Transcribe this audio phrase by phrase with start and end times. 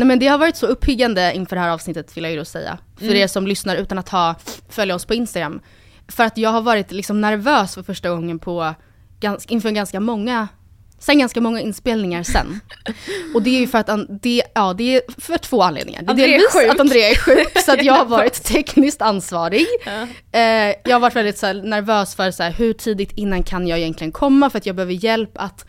[0.00, 2.78] Nej men det har varit så uppiggande inför det här avsnittet vill jag ju säga.
[2.98, 3.16] För Mm.
[3.16, 4.34] er som lyssnar utan att ha,
[4.68, 5.60] följa oss på Instagram.
[6.08, 8.74] För att jag har varit liksom nervös för första gången på,
[9.20, 10.48] gans, inför ganska många,
[10.98, 12.60] sen ganska många inspelningar sen.
[13.34, 16.02] Och det är ju för att, det, ja det är för två anledningar.
[16.02, 16.70] Det är är delvis sjuk.
[16.70, 19.66] att Andrea är sjuk, så att jag har varit tekniskt ansvarig.
[20.32, 20.40] Eh,
[20.84, 24.12] jag har varit väldigt så nervös för så här, hur tidigt innan kan jag egentligen
[24.12, 25.66] komma, för att jag behöver hjälp att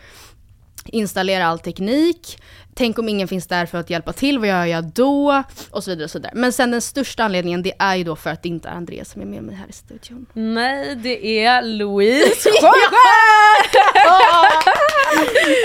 [0.86, 2.38] installera all teknik.
[2.76, 5.44] Tänk om ingen finns där för att hjälpa till, vad gör jag då?
[5.72, 6.04] Och så vidare.
[6.06, 6.32] Och så vidare.
[6.36, 9.10] Men sen den största anledningen, det är ju då för att det inte är Andreas
[9.12, 10.26] som är med mig här i studion.
[10.34, 12.50] Nej, det är Louise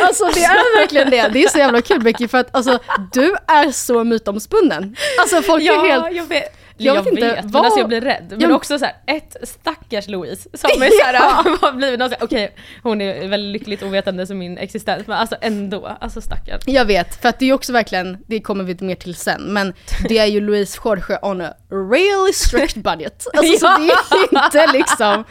[0.02, 1.28] Alltså det är verkligen det.
[1.28, 2.78] Det är så jävla kul Becky, för att alltså,
[3.12, 4.96] du är så mytomspunnen.
[5.20, 6.52] Alltså folk är Ja, helt...
[6.78, 6.96] jag vet.
[6.96, 8.26] Jag Jag, vet vet, inte, men vad- alltså jag blir rädd.
[8.30, 11.14] Men Ja, men- också så här, ett stackars Louise som är såhär,
[11.62, 15.18] har blivit någon så här, okej hon är väldigt lyckligt ovetande som min existens men
[15.18, 16.62] alltså ändå, alltså stackars.
[16.66, 19.74] Jag vet, för att det är också verkligen, det kommer vi mer till sen, men
[20.08, 23.26] det är ju Louise Jorge on a really strict budget.
[23.34, 25.24] Alltså så det är inte liksom...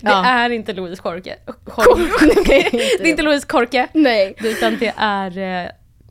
[0.00, 0.24] Det Ja.
[0.26, 1.02] är inte Louise.
[1.04, 1.36] Jorge.
[2.48, 2.68] Nej,
[2.98, 3.88] det är inte Louise Korke.
[3.92, 4.34] Nej.
[4.38, 5.70] Utan det är eh,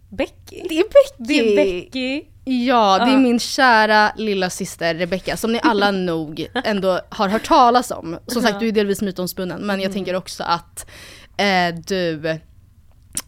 [0.10, 0.62] Becky.
[0.70, 1.18] Det är Becky!
[1.18, 2.22] Det är Becky.
[2.48, 3.18] Ja, det är Ja.
[3.18, 8.18] min kära lilla syster Rebecca som ni alla nog ändå har hört talas om.
[8.28, 10.90] Som sagt, du är delvis mytomspunnen, men jag tänker också att
[11.38, 12.38] eh, du,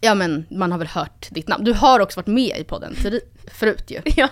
[0.00, 1.64] ja men man har väl hört ditt namn.
[1.64, 2.94] Du har också varit med i podden
[3.52, 4.00] förut ju.
[4.16, 4.28] Ja.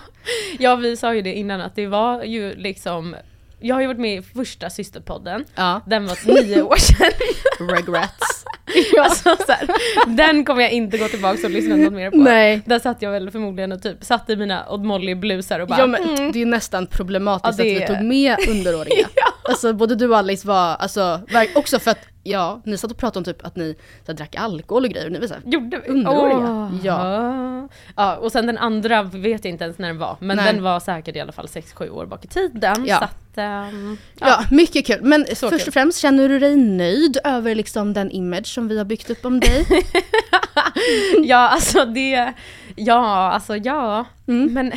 [0.59, 3.15] ja, vi sa ju det innan att det var ju liksom
[3.59, 5.45] jag har ju varit med i första systerpodden.
[5.55, 5.81] Ja.
[5.85, 7.11] Den var nio år sedan.
[7.75, 8.45] Regrets.
[8.99, 9.67] Alltså, så här,
[10.07, 12.17] den kommer jag inte gå tillbaka och lyssna något mer på.
[12.17, 12.61] Nej.
[12.65, 15.79] Där satt jag väl förmodligen och typ satte i mina Odd Molly blusar och bara
[15.79, 16.31] Ja men mm.
[16.31, 19.07] det är ju nästan problematiskt Ja, det att vi tog med underåriga.
[19.49, 21.21] Alltså både du och Alice var, alltså
[21.55, 24.35] också för att, ja, ni satt och pratade om typ att ni så här, drack
[24.35, 25.89] alkohol och grejer och ni var såhär, Gjorde vi?
[25.89, 26.37] underåriga.
[26.51, 26.71] Åh.
[26.83, 27.67] Ja.
[27.95, 28.15] ja.
[28.15, 30.17] Och sen den andra vet jag inte ens när den var.
[30.19, 30.53] Men Nej.
[30.53, 32.85] den var säkert i alla fall 6-7 år bak i tiden.
[32.85, 32.97] Ja.
[32.97, 34.99] Så att, ehm, Ja, mycket kul.
[35.01, 35.67] Men Så först kul.
[35.67, 39.25] och främst, känner du dig nöjd över liksom den image som vi har byggt upp
[39.25, 39.65] om dig?
[41.23, 42.33] ja alltså det,
[42.75, 44.05] ja alltså ja.
[44.27, 44.53] Mm.
[44.53, 44.71] Men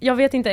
[0.00, 0.50] jag vet inte,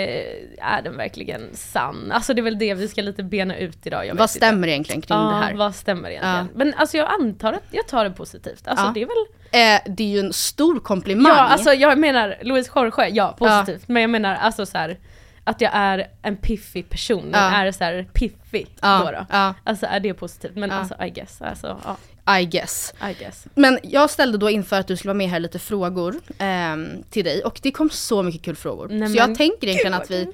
[0.58, 2.12] är den verkligen sann?
[2.12, 4.00] Alltså det är väl det vi ska lite bena ut idag.
[4.06, 4.28] Vad inte.
[4.28, 5.54] stämmer egentligen kring Ja, det här?
[5.54, 6.36] vad stämmer egentligen?
[6.38, 6.46] Ja.
[6.56, 8.68] Men alltså jag antar att jag tar det positivt.
[8.68, 8.92] Alltså Ja.
[8.94, 11.32] det är väl Eh, det är ju en stor komplimang.
[11.32, 13.88] Ja, alltså jag menar Louise Jorge, ja positivt.
[13.88, 14.98] Men jag menar alltså så här
[15.44, 19.54] att jag är en piffig person, är så här piffig då, då.
[19.64, 20.56] Alltså är det positivt?
[20.56, 21.98] Men alltså I guess, alltså ja,
[22.40, 22.94] I guess.
[23.10, 23.46] I guess.
[23.56, 27.26] Men jag ställde då inför att du skulle vara med här lite frågor ehm, till
[27.26, 28.88] dig och det kom så mycket kul frågor.
[28.92, 30.28] Nej, så jag tänker egentligen att vi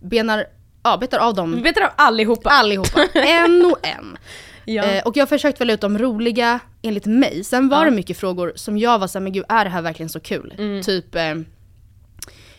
[0.00, 0.44] benar,
[0.82, 2.50] ja, betar av dem Vi vet av allihopa.
[2.50, 4.18] allihopa, en och en.
[4.64, 4.82] ja.
[4.84, 7.44] Eh, och jag har försökt välja ut de roliga enligt mig.
[7.44, 7.84] Sen var Ja.
[7.84, 10.54] det mycket frågor som jag var såhär, men gud är det här verkligen så kul?
[10.58, 10.82] Mm.
[10.82, 11.34] Typ, eh,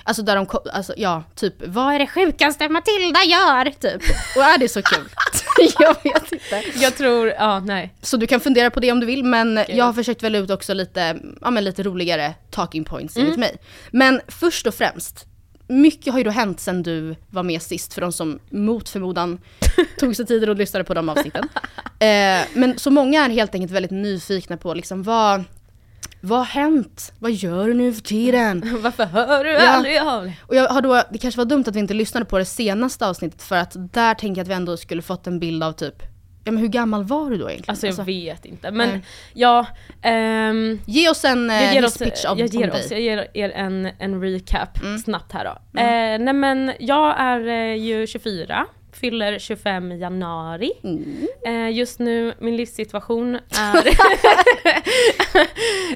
[0.04, 3.66] alltså där de, alltså ja, typ vad är det sjukaste Matilda gör?
[3.66, 4.02] Typ.
[4.36, 5.06] Och är det så kul?
[5.80, 6.64] jag vet inte.
[6.76, 7.94] Jag tror, ja nej.
[8.02, 10.50] Så du kan fundera på det om du vill, men jag har försökt välja ut
[10.50, 13.58] också lite, ja, men lite roligare talking points enligt mig.
[13.92, 15.26] Men först och främst,
[15.68, 19.40] mycket har ju då hänt sen du var med sist, för de som mot förmodan
[20.00, 21.50] tog sig tiden och lyssnade på de avsnitten.
[22.00, 25.44] Eh, men så många är helt enkelt väldigt nyfikna på liksom vad,
[26.22, 27.14] vad har hänt?
[27.20, 28.78] Vad gör du nu för tiden?
[28.82, 29.70] Varför hör du Ja.
[29.70, 30.40] aldrig av dig?
[30.48, 33.08] Och jag har då, det kanske var dumt att vi inte lyssnade på det senaste
[33.08, 35.96] avsnittet för att där tänker jag att vi ändå skulle fått en bild av typ,
[36.44, 37.72] ja men hur gammal var du då egentligen?
[37.72, 38.72] Alltså jag vet inte.
[38.72, 39.02] Men Nej.
[39.34, 39.66] ja,
[40.02, 43.06] ehm, Ge oss en eh, jag ger, oss, hisspitch av jag ger om oss, dig.
[43.06, 45.80] jag ger er en, en recap snabbt här då.
[45.80, 48.66] Eh, nej men jag är eh, ju 24,
[49.00, 50.72] fyller 25 i januari.
[51.46, 53.90] Eh, just nu, min livssituation är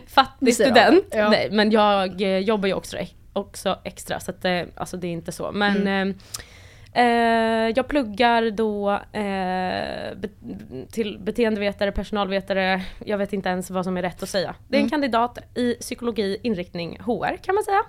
[0.13, 1.05] fattig student.
[1.11, 1.29] Ja.
[1.29, 2.97] Nej, men jag eh, jobbar ju också,
[3.33, 5.51] också extra så att, eh, alltså det är inte så.
[5.51, 6.15] Men Eh,
[7.75, 10.29] jag pluggar då eh,
[10.91, 14.55] till beteendevetare, personalvetare, jag vet inte ens vad som är rätt att säga.
[14.67, 17.83] Det är en kandidat i psykologi, inriktning HR kan man säga.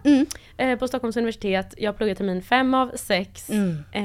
[0.56, 3.50] Eh, på Stockholms universitet, jag pluggar termin 5 av 6.
[3.50, 4.02] Eh,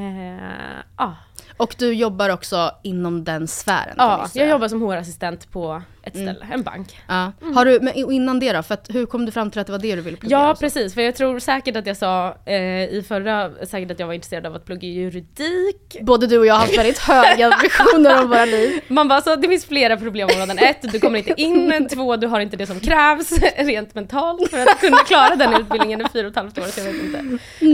[0.98, 1.16] ja.
[1.57, 3.96] Och du jobbar också inom den sfären?
[3.98, 7.00] ja, jag jobbar som HR-assistent på ett ställe, en bank.
[7.07, 7.31] Ja.
[7.56, 9.72] Har du, men innan det då, för att, hur kom du fram till att det
[9.72, 10.38] var det du ville plugga?
[10.38, 10.62] Ja alltså?
[10.62, 14.13] precis, för jag tror säkert att jag sa eh, i förra, säkert att jag var
[14.13, 15.98] intresserad av att plugga juridik.
[16.01, 18.81] Både du och jag har haft väldigt höga visioner om våra liv.
[18.88, 20.60] Man bara så det finns flera problemområden.
[20.60, 21.88] Ett, du kommer inte in.
[21.94, 26.01] Två, du har inte det som krävs rent mentalt för att kunna klara den utbildningen
[26.01, 26.63] i fyra och ett halvt år.
[26.63, 27.19] Så jag vet inte.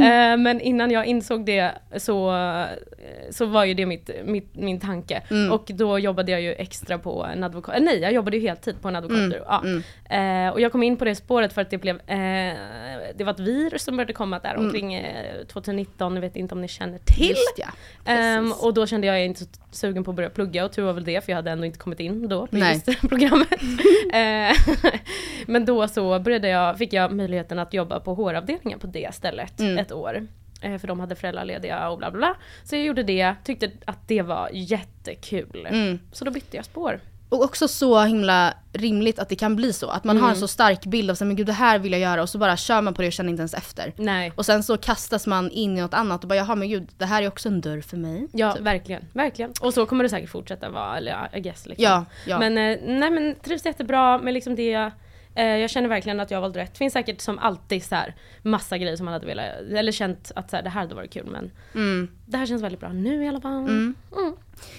[0.06, 2.34] Eh, men innan jag insåg det så,
[3.30, 5.22] så var ju det mitt, mitt, min tanke.
[5.52, 8.88] Och då jobbade jag ju extra på en advokat, nej jag jobbade ju heltid på
[8.88, 9.44] en advokatbyrå.
[9.48, 9.64] Ja.
[10.18, 12.54] Eh, och jag kom in på det spåret för att det blev, eh,
[13.16, 16.62] det var ett virus som började komma där omkring eh, 2019, jag vet inte om
[16.62, 17.30] ni känner till.
[17.30, 17.68] Just ja.
[18.06, 18.64] Precis.
[18.64, 20.84] och då kände jag, jag är inte så sugen på att börja plugga och tur
[20.84, 23.50] var väl det för jag hade ändå inte kommit in då på just programmet.
[24.14, 24.56] Eh,
[25.48, 29.60] Men då så började jag, fick jag möjligheten att jobba på HR-avdelningen på det stället
[29.60, 29.78] Mm.
[29.78, 30.28] ett år.
[30.62, 32.36] Eh, För de hade föräldralediga och bla bla bla.
[32.64, 35.68] Så jag gjorde det, tyckte att det var jättekul.
[35.70, 36.00] Mm.
[36.12, 37.00] Så då bytte jag spår.
[37.36, 39.90] Och också så himla rimligt att det kan bli så.
[39.90, 41.92] Att man har en så stark bild av så, här, men gud det här vill
[41.92, 43.94] jag göra och så bara kör man på det och känner inte ens efter.
[43.98, 44.32] Nej.
[44.36, 47.06] Och sen så kastas man in i något annat och bara jaha men gud det
[47.06, 48.28] här är också en dörr för mig.
[48.32, 48.62] Ja, Typ.
[48.62, 49.06] verkligen.
[49.14, 49.54] Verkligen.
[49.62, 51.84] Och så kommer det säkert fortsätta vara, eller I guess liksom.
[51.84, 52.40] Ja, ja.
[52.40, 54.92] Men eh, nej men trivs jättebra med liksom det.
[55.36, 56.72] Eh, jag känner verkligen att jag valde rätt.
[56.74, 59.46] Det finns säkert som alltid så här massa grejer som man hade velat,
[59.76, 62.08] eller känt att så här, det här hade varit kul men Mm.
[62.26, 63.94] det här känns väldigt bra nu i alla fall.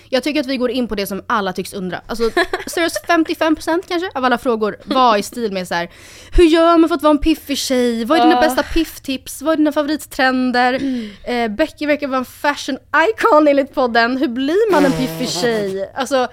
[0.09, 2.01] Jag tycker att vi går in på det som alla tycks undra.
[2.07, 2.31] Alltså
[2.67, 5.89] seriöst 55% kanske av alla frågor var i stil med så här.
[6.33, 8.05] Hur gör man för att vara en piffig tjej?
[8.05, 8.41] Vad är dina Ja.
[8.41, 9.43] bästa pifftips?
[9.43, 10.81] Vad är dina favorittrender?
[11.25, 12.79] Eh, Becky verkar vara en fashion
[13.11, 14.17] icon enligt podden.
[14.17, 15.91] Hur blir man en piffig tjej?
[15.95, 16.29] Alltså,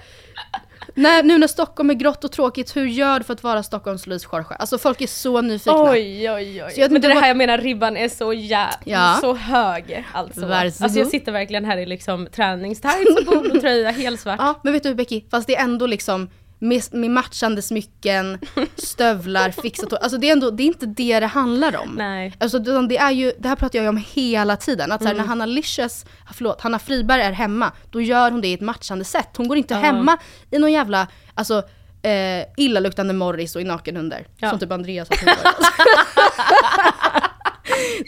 [0.94, 4.06] när, nu när Stockholm är grått och tråkigt, hur gör du för att vara Stockholms
[4.06, 4.46] Louise Jorge?
[4.58, 5.82] Alltså folk är så nyfikna.
[5.90, 6.88] Oj oj oj.
[6.90, 9.18] Men det är det här jag menar, ribban är så jä- Ja.
[9.20, 10.40] så hög alltså.
[10.40, 10.82] Varsågod.
[10.82, 14.36] Alltså jag sitter verkligen här i liksom träningstights och polotröja, helt svart.
[14.38, 16.28] Ja, men vet du Becky, fast det är ändå liksom
[16.58, 18.38] med, med matchande smycken,
[18.76, 19.98] stövlar, fixat hår.
[19.98, 21.94] Alltså det är ändå, det är inte det det handlar om.
[21.98, 22.32] Nej.
[22.40, 24.92] Alltså det är ju, det här pratar jag ju om hela tiden.
[24.92, 25.16] Att så Mm.
[25.16, 26.04] här, när Hanna Licious,
[26.34, 29.28] förlåt, Hanna Friberg är hemma, då gör hon det i ett matchande sätt.
[29.36, 30.18] Hon går inte hemma
[30.50, 31.62] i någon jävla, alltså
[32.02, 34.26] eh, illaluktande Morris och i nakenhundar.
[34.36, 34.50] Ja.
[34.50, 35.18] Som typ Andreas har.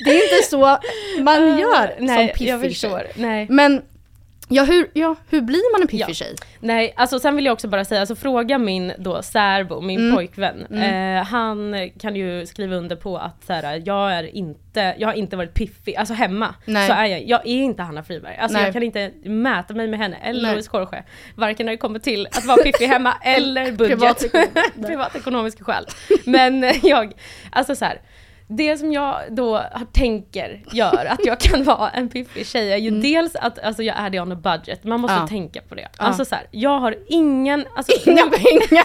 [0.04, 0.78] Det är inte så
[1.22, 2.90] man gör Eh, Nej, som jag piffig tjej.
[2.90, 3.02] förstår.
[3.14, 3.46] Nej.
[3.50, 3.82] Men
[4.48, 6.14] ja hur, ja, hur blir man en piffig Ja.
[6.14, 6.34] tjej?
[6.60, 10.14] Nej, alltså sen vill jag också bara säga, alltså fråga min då särbo, min Mm.
[10.16, 10.66] pojkvän.
[10.66, 15.14] Eh, han kan ju skriva under på att så här, jag är inte, jag har
[15.14, 16.54] inte varit piffig, alltså hemma.
[16.64, 16.86] Nej.
[16.88, 18.36] Så är jag, jag är inte Hanna Friberg.
[18.36, 18.64] Alltså Nej.
[18.66, 20.50] jag kan inte mäta mig med henne eller.
[20.52, 21.04] Louise Jorge.
[21.34, 23.98] Varken när det kommer till att vara piffig hemma eller budget.
[23.98, 24.46] Privatekonomi.
[24.86, 25.84] Privatekonomiska skäl.
[26.24, 27.12] Men jag,
[27.50, 28.00] alltså så här.
[28.48, 29.62] Det som jag då
[29.92, 33.96] tänker gör att jag kan vara en piffig tjej är ju dels att alltså, jag
[33.98, 35.22] är det on a budget, man måste Mm.
[35.24, 35.28] Ja.
[35.28, 35.88] tänka på det.
[35.96, 38.84] Alltså så här, jag har ingen, alltså, Inga pengar.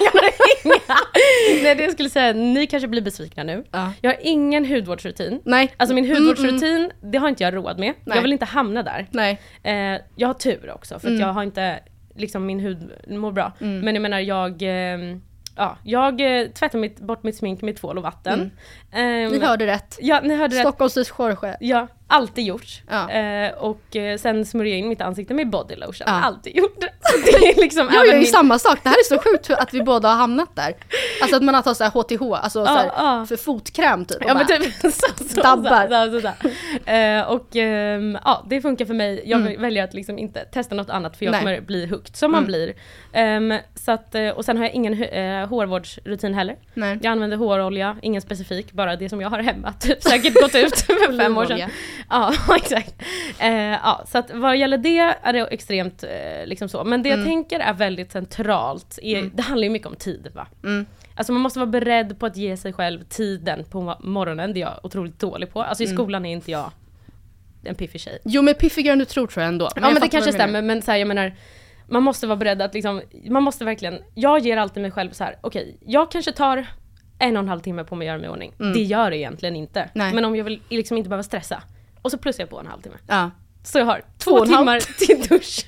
[1.63, 3.63] Nej det jag skulle säga, ni kanske blir besvikna nu.
[3.71, 3.91] Ja.
[4.01, 5.41] Jag har ingen hudvårdsrutin.
[5.45, 5.73] Nej.
[5.77, 7.93] Alltså min Mm, hudvårdsrutin, det har inte jag råd med.
[8.05, 8.15] Nej.
[8.17, 9.07] Jag vill inte hamna där.
[9.11, 9.39] Nej.
[9.63, 11.21] Eh, jag har tur också för att Mm.
[11.21, 11.79] jag har inte,
[12.15, 13.51] liksom min hud mår bra.
[13.59, 14.97] Men jag menar jag, eh,
[15.55, 18.51] ja, jag eh, tvättar mitt, bort mitt smink med tvål och vatten.
[18.91, 19.97] Ni Ehm, hörde rätt.
[20.01, 20.61] Ja, ni hörde rätt.
[20.61, 21.57] Stockholms Jorge.
[21.59, 22.81] Ja, alltid gjort.
[22.89, 23.09] Ja.
[23.11, 26.03] Eh, och eh, sen smörjer jag in mitt ansikte med body lotion.
[26.07, 26.13] Ja.
[26.23, 26.87] Alltid gjort det.
[27.47, 29.81] Är liksom Jag gör ju min- samma sak, det här är så sjukt att vi
[29.83, 30.73] båda har hamnat där.
[31.21, 33.25] Alltså att man har tagit så HTH, alltså så här, ja.
[33.29, 34.17] för fotkräm typ.
[34.27, 34.89] Ja men typ så,
[35.29, 35.87] så, Dabbar.
[36.11, 36.91] så, så, så.
[36.91, 39.21] Eh, och ehm, ja, det funkar för mig.
[39.25, 39.61] Jag Mm.
[39.61, 41.41] väljer att liksom inte testa något annat för jag Nej.
[41.41, 42.47] kommer bli hooked, som man Mm.
[42.47, 42.73] blir.
[43.13, 46.55] Ehm, så att, eh, och sen har jag ingen uh, hårvårdsrutin heller.
[46.73, 46.99] Nej.
[47.01, 49.73] Jag använder hårolja, ingen specifik, bara det som jag har hemma.
[49.79, 51.69] Typ säkert gått ut för fem år sedan.
[52.09, 52.95] Ja, exakt.
[53.39, 56.83] Eh, ja, så att vad gäller det är det extremt eh, liksom så.
[56.83, 60.47] Men det jag tänker är väldigt centralt, är, det handlar ju mycket om tid va?
[60.63, 60.85] Mm.
[61.15, 64.59] Alltså man måste vara beredd på att ge sig själv tiden på mo- morgonen, det
[64.59, 65.63] är jag otroligt dålig på.
[65.63, 66.71] Alltså i skolan är inte jag
[67.63, 68.19] en piffig tjej.
[68.23, 69.65] Jo men piffigare än du tror tror jag ändå.
[69.65, 71.33] Ja jag men det kanske stämmer, men så här, jag menar
[71.89, 75.23] man måste vara beredd att liksom, man måste verkligen, jag ger alltid mig själv så
[75.23, 76.65] här: okej, jag kanske tar
[77.19, 78.53] en och en halv timme på mig att göra mig i ordning.
[78.73, 79.79] Det gör det egentligen inte.
[79.79, 79.91] Mm.
[79.93, 80.13] Nej.
[80.13, 81.63] Men om jag vill liksom inte behöva stressa,
[82.01, 82.95] och så plussar jag på en halvtimme.
[83.07, 83.31] Ja.
[83.63, 85.65] Så jag har två, Två timmar till dusch.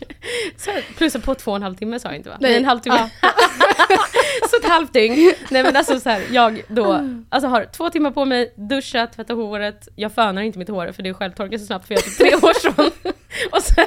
[0.58, 2.38] Så jag plussar på två och en halv timme sa jag inte va?
[2.40, 2.52] Nej.
[2.52, 3.10] Nej, en halvtimme.
[4.50, 5.34] så ett halvt dygn.
[5.50, 9.34] Nej men alltså så här, jag då, alltså har två timmar på mig, duscha, tvätta
[9.34, 9.88] håret.
[9.96, 12.36] Jag fönar inte mitt hår för det självtorkar så snabbt för jag är typ tre
[12.36, 12.86] år från.
[13.52, 13.86] Och sen,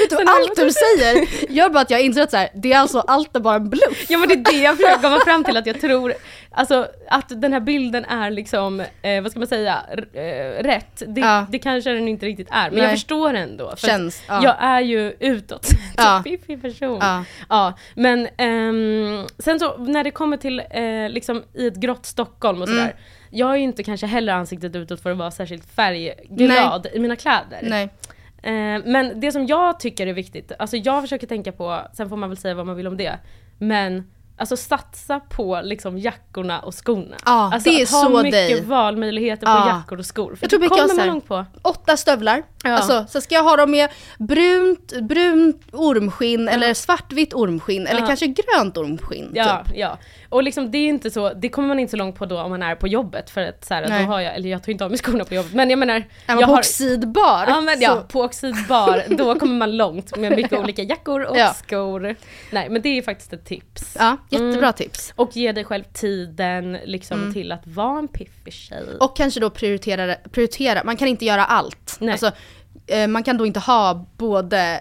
[0.00, 2.78] Vet du, allt du säger gör bara att jag inser att så här, det är
[2.78, 4.06] alltså allt är bara en bluff.
[4.08, 6.14] ja men det är det jag försöker komma fram till att jag tror,
[6.50, 11.02] alltså att den här bilden är liksom, eh, vad ska man säga, eh, rätt.
[11.06, 11.46] Det, Ja.
[11.50, 12.82] det kanske den inte riktigt är, men Nej.
[12.82, 13.76] jag förstår ändå.
[13.76, 14.40] För Känns, ja.
[14.42, 16.20] Jag är ju utåt Ja.
[16.24, 16.98] fiffig person.
[17.00, 17.24] Ja.
[17.48, 22.62] Ja, men ehm, sen så när det kommer till eh, liksom i ett grått Stockholm
[22.62, 22.82] och sådär.
[22.82, 22.96] Mm.
[23.30, 27.16] Jag är ju inte kanske heller ansiktet utåt för att vara särskilt färgglad i mina
[27.16, 27.58] kläder.
[27.62, 27.88] Nej.
[28.48, 32.16] Eh, men det som jag tycker är viktigt, alltså jag försöker tänka på, sen får
[32.16, 33.18] man väl säga vad man vill om det,
[33.58, 37.16] men alltså satsa på liksom jackorna och skorna.
[37.26, 38.64] Ja, alltså det är att ha så mycket dig.
[38.64, 39.68] valmöjligheter på Ja.
[39.68, 40.34] jackor och skor.
[40.34, 41.44] För Jag tror det kommer jag man så långt på.
[41.62, 42.70] Åtta stövlar, Ja.
[42.70, 48.06] alltså, så ska jag ha dem med brunt, brunt ormskinn eller svartvitt ormskinn eller Ja.
[48.06, 49.30] kanske grönt ormskinn.
[49.34, 49.76] Ja, Typ.
[49.78, 49.98] ja.
[50.28, 52.50] Och liksom det är inte så, det kommer man inte så långt på då om
[52.50, 54.84] man är på jobbet för att så här, då har jag, eller jag tar inte
[54.84, 55.94] av mig skorna på jobbet, men jag menar.
[55.94, 59.76] Är man jag på har, oxidbar Ja men ja, så- på oxidbar, då kommer man
[59.76, 61.54] långt med mycket olika jackor och Ja.
[61.54, 62.16] skor.
[62.50, 63.96] Nej men det är faktiskt ett tips.
[64.00, 64.72] ja, jättebra Mm.
[64.72, 65.12] tips.
[65.16, 68.82] Och ge dig själv tiden liksom till att vara en piffig tjej.
[68.82, 68.96] Mm.
[69.00, 70.84] Och kanske då prioritera, prioritera.
[70.84, 71.96] man kan inte göra allt.
[72.00, 72.10] Nej.
[72.12, 72.30] Alltså,
[72.86, 74.80] eh, man kan då inte ha både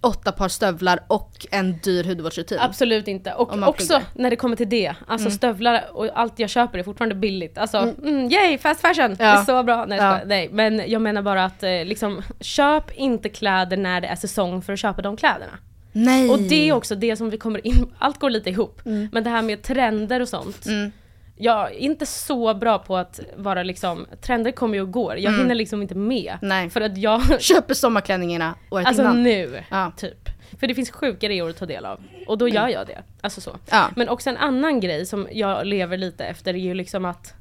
[0.00, 2.58] åtta par stövlar och en dyr hudvårdsrutin.
[2.60, 3.32] Absolut inte.
[3.32, 4.04] Och också pluggar.
[4.14, 7.58] när det kommer till det, alltså stövlar och allt jag köper är fortfarande billigt.
[7.58, 8.30] Alltså, mm.
[8.30, 9.14] yay, fast fashion!
[9.14, 9.44] Det är Ja.
[9.44, 9.84] så bra.
[9.88, 10.20] Nej, Ja.
[10.26, 14.62] Nej, men jag menar bara att eh, liksom, köp inte kläder när det är säsong
[14.62, 15.52] för att köpa de kläderna.
[15.98, 16.30] Nej.
[16.30, 18.80] Och det är också det som vi kommer in, allt går lite ihop.
[18.84, 20.66] Men det här med trender och sånt.
[20.66, 20.92] Mm.
[21.38, 25.18] Jag är inte så bra på att vara liksom, trender kommer ju och går.
[25.18, 26.26] Jag hinner liksom inte med.
[26.42, 26.48] Mm.
[26.48, 26.70] Nej.
[26.70, 29.22] För att jag, Köper sommarklänningarna året alltså innan.
[29.22, 29.92] nu, Ja.
[29.96, 30.28] typ.
[30.60, 32.00] För det finns sjuka reor att ta del av.
[32.26, 33.02] Och då gör jag det.
[33.20, 33.56] Alltså så.
[33.70, 33.90] Ja.
[33.96, 37.34] Men också en annan grej som jag lever lite efter är ju liksom att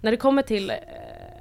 [0.00, 0.76] när det kommer till, eh,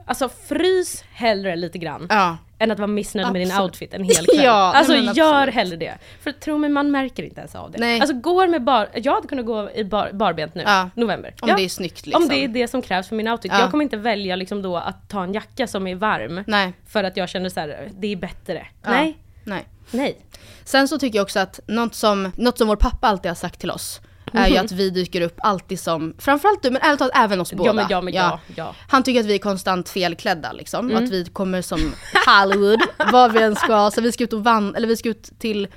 [0.10, 2.08] alltså frys hellre lite grann.
[2.10, 2.38] Ja.
[2.60, 3.64] Än att vara missnöjd med din Absolut.
[3.64, 4.46] outfit en hel kväll.
[4.46, 5.56] Ja, nej alltså men gör absolut.
[5.56, 5.98] hellre det.
[6.22, 7.78] För tro mig, man märker inte ens av det.
[7.80, 8.00] Nej.
[8.02, 10.90] Alltså går med bar, jag hade kunnat gå i bar, barbent nu, Ja.
[10.96, 11.34] november.
[11.42, 11.56] Om ja.
[11.56, 12.24] det är snyggt liksom.
[12.24, 13.52] Om det är det som krävs för min outfit.
[13.52, 13.60] Ja.
[13.60, 16.44] Jag kommer inte välja liksom då att ta en jacka som är varm.
[16.48, 16.74] Nej.
[16.88, 18.68] För att jag känner så här, det är bättre.
[18.88, 19.66] Nej, Nej.
[19.92, 20.18] nej.
[20.64, 23.60] Sen så tycker jag också att något som, något som vår pappa alltid har sagt
[23.60, 24.02] till oss
[24.34, 27.54] är ju att vi dyker upp alltid som, framförallt du men ärligt talat även oss
[27.54, 27.70] båda.
[27.70, 28.40] Ja men ja men ja.
[28.56, 28.76] ja.
[28.88, 30.90] Han tycker att vi är konstant felklädda liksom.
[30.90, 31.04] Mm.
[31.04, 31.94] Att vi kommer som
[32.28, 32.80] Hollywood,
[33.12, 33.92] vad vi än ska.
[33.92, 35.68] Så vi ska ut och van eller vi ska ut till,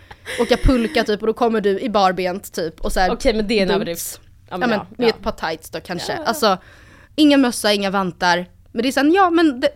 [0.40, 2.80] åka pulka typ och då kommer du i barbent typ.
[2.80, 4.20] Och så här, Okej men det är en överdrift.
[4.50, 6.16] Ja men med ett par tights då kanske.
[6.16, 6.58] Alltså,
[7.14, 8.46] ingen mössa, inga vantar.
[8.72, 9.72] Men det är sen, ja men det,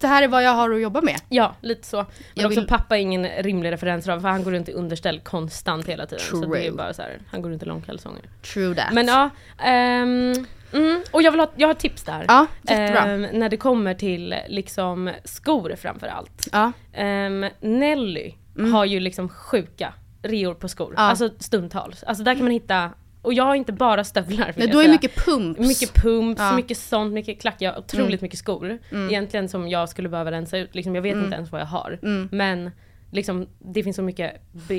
[0.00, 1.20] det här är vad jag har att jobba med.
[1.28, 1.96] Ja, lite så.
[1.96, 5.20] Men Jag också vill- pappa är ingen rimlig referensram för han går runt i underställ
[5.20, 6.24] konstant hela tiden.
[6.30, 6.72] Så det är True.
[6.72, 8.22] bara så här, han går runt i långkalsonger.
[8.54, 8.92] True that.
[8.92, 10.32] Men ja, ehm,
[10.72, 12.24] mm, och jag vill ha, jag har tips där.
[12.28, 13.04] Ja, jättebra.
[13.04, 16.48] Ehm, när det kommer till liksom skor framför allt.
[16.52, 16.72] Ja.
[16.92, 18.34] Ehm, Nelly
[18.72, 19.92] har ju liksom sjuka
[20.22, 20.86] reor på skor.
[20.86, 20.94] Mm.
[20.96, 21.02] Ja.
[21.02, 22.02] Alltså stundtals.
[22.02, 22.90] Alltså där kan man hitta,
[23.22, 24.92] och jag har inte bara stövlar Nej, då är säga.
[24.92, 25.60] mycket pumps.
[25.60, 26.44] Mycket pumps, Ja.
[26.44, 26.56] Mm.
[26.56, 27.56] mycket sånt, mycket klack.
[27.58, 28.78] Jag har otroligt mycket skor.
[29.10, 30.74] Egentligen som jag skulle behöva rensa ut.
[30.74, 31.98] Liksom, jag vet inte ens vad jag har.
[32.02, 32.28] Mm.
[32.32, 32.70] Men
[33.10, 34.32] liksom, det finns så mycket,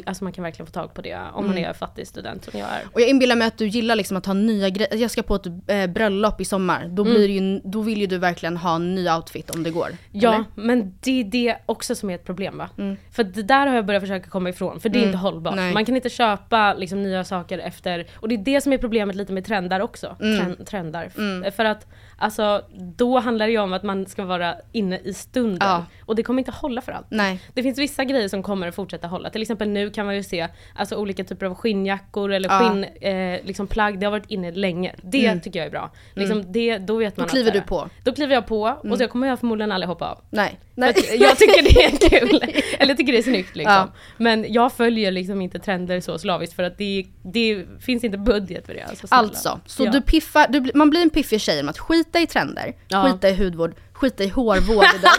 [0.06, 2.70] alltså man kan verkligen få tag på det om man är fattig student som jag
[2.70, 2.82] är.
[2.94, 4.96] Och jag inbillar mig att du gillar liksom att ha nya grejer.
[4.96, 6.88] Jag ska på ett eh, bröllop i sommar.
[6.88, 9.72] Då, blir det ju, då vill ju du verkligen ha en ny outfit om det
[9.72, 9.90] går.
[10.12, 10.46] Ja, eller?
[10.56, 12.70] men det är det också som är ett problem va?
[13.12, 15.56] För det där har jag börjat försöka komma ifrån, för det är inte hållbart.
[15.56, 15.74] Nej.
[15.74, 19.16] Man kan inte köpa liksom, nya saker efter, och det är det som är problemet
[19.16, 20.16] lite med trendar också.
[20.20, 21.10] Trend, trendar.
[21.52, 21.88] För att
[22.22, 22.62] alltså,
[22.98, 25.58] då handlar det ju om att man ska vara inne i stunden.
[25.62, 25.86] Ja.
[26.06, 27.08] Och det kommer inte hålla för allt.
[27.10, 27.40] Nej.
[27.54, 29.30] Det finns vissa grejer som kommer att fortsätta hålla.
[29.30, 32.60] Till exempel nu kan man ju se alltså, olika typer av skinnjackor eller Ja.
[32.60, 34.00] skinn, eh, liksom plagg.
[34.00, 34.96] Det har varit inne länge.
[35.02, 35.92] Det tycker jag är bra.
[36.14, 37.90] Liksom, det, då vet man Då kliver du på.
[38.04, 40.22] Då kliver jag på och så kommer jag förmodligen aldrig hoppa av.
[40.30, 40.60] Nej.
[40.76, 40.94] Nej.
[41.20, 42.42] jag tycker det är kul.
[42.80, 43.74] Eller jag tycker det är snyggt liksom.
[43.74, 43.92] Ja.
[44.18, 48.66] Men jag följer liksom inte trender så slaviskt för att det, det finns inte budget
[48.66, 48.82] för det.
[48.84, 49.22] Alltså, snälla.
[49.22, 51.80] Alltså, så du piffar, du, man blir en piffig tjej med att
[52.12, 53.04] skita i trender, Ja.
[53.06, 54.86] skita i hudvård, skita i hårvård.
[54.86, 55.12] i den.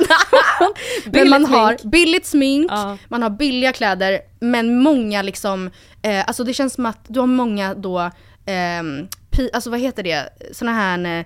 [1.12, 2.98] men man har billigt smink, Ja.
[3.08, 5.70] man har billiga kläder, men många liksom,
[6.02, 8.10] eh, alltså det känns som att du har många då,
[8.46, 11.24] ehm, pi, alltså vad heter det, såna här,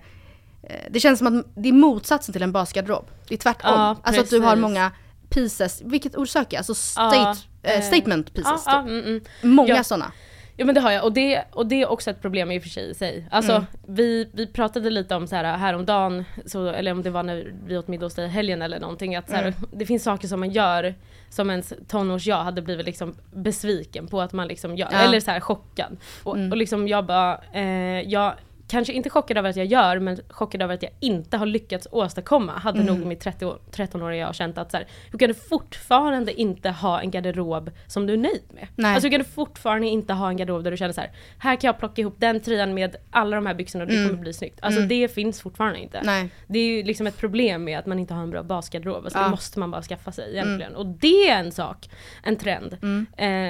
[0.62, 3.10] eh, det känns som att det är motsatsen till en basgarderob.
[3.28, 3.70] Det är tvärtom.
[3.74, 4.92] Ja, alltså att du har många
[5.30, 6.60] pieces, vilket ord söker jag?
[6.60, 8.62] Alltså state, Ja, eh, eh, statement pieces.
[8.66, 8.90] Ja, typ.
[8.90, 9.20] mm, mm.
[9.42, 10.12] Många sådana.
[10.58, 12.62] Ja men det har jag och det, och det är också ett problem i och
[12.62, 13.26] för sig sig.
[13.30, 13.64] Alltså Mm.
[13.86, 17.78] vi, vi pratade lite om så här häromdagen, så, eller om det var när vi
[17.78, 19.54] åt middag hos dig i helgen eller någonting, att så här, Mm.
[19.72, 20.94] det finns saker som man gör
[21.30, 24.96] som ens tonårs-jag hade blivit liksom besviken på att man liksom gör, Ja.
[24.96, 25.08] Mm.
[25.08, 25.96] eller så här chockad.
[26.22, 28.32] Och, och liksom jag bara, eh, jag
[28.68, 31.88] kanske inte chockad över att jag gör, men chockad över att jag inte har lyckats
[31.90, 32.94] åstadkomma, hade Mm.
[32.94, 36.70] nog mitt 30 år- 13-åriga jag känt att så här, hur kan du fortfarande inte
[36.70, 38.68] ha en garderob som du är nöjd med?
[38.76, 38.94] Nej.
[38.94, 41.56] Alltså hur kan du fortfarande inte ha en garderob där du känner så här, här
[41.56, 44.32] kan jag plocka ihop den tröjan med alla de här byxorna och det kommer bli
[44.32, 44.58] snyggt.
[44.62, 45.98] Alltså det finns fortfarande inte.
[45.98, 46.06] Mm.
[46.14, 46.30] Nej.
[46.46, 49.04] Det är ju liksom ett problem med att man inte har en bra basgarderob.
[49.04, 49.24] Alltså Ja.
[49.24, 50.74] det måste man bara skaffa sig egentligen.
[50.76, 51.88] Och det är en sak,
[52.22, 52.76] en trend.
[52.82, 53.06] Mm.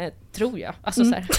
[0.07, 0.75] Eh, tror jag.
[0.83, 1.27] Alltså så här.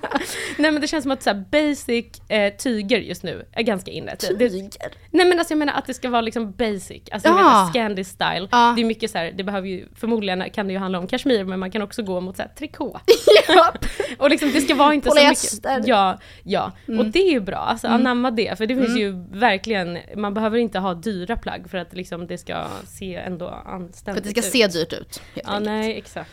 [0.57, 4.15] Nej men det känns som att så basic eh, tyger just nu är ganska inne.
[4.15, 4.69] Tyger?
[5.11, 7.33] Nej men alltså jag menar att det ska vara liksom basic, alltså Ja.
[7.35, 8.47] menar Scandi style.
[8.51, 8.73] Ja.
[8.75, 11.43] Det är mycket så här, det behöver ju, förmodligen kan det ju handla om kashmir
[11.43, 12.99] men man kan också gå mot så här trikå.
[14.17, 15.87] Och liksom det ska vara inte så mycket.
[15.87, 16.71] Ja, ja.
[16.99, 17.99] Och det är ju bra, alltså Mm.
[18.01, 18.57] anamma det.
[18.57, 22.37] För det finns ju verkligen, man behöver inte ha dyra plagg för att liksom det
[22.37, 24.71] ska se ändå För anständigt att det ska ut.
[24.73, 25.21] se dyrt ut.
[25.33, 25.65] Ja enkelt.
[25.65, 26.29] nej exakt.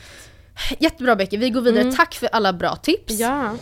[0.78, 1.92] Jättebra Becky, vi går vidare.
[1.92, 3.20] Tack för alla bra tips.
[3.20, 3.56] Ja.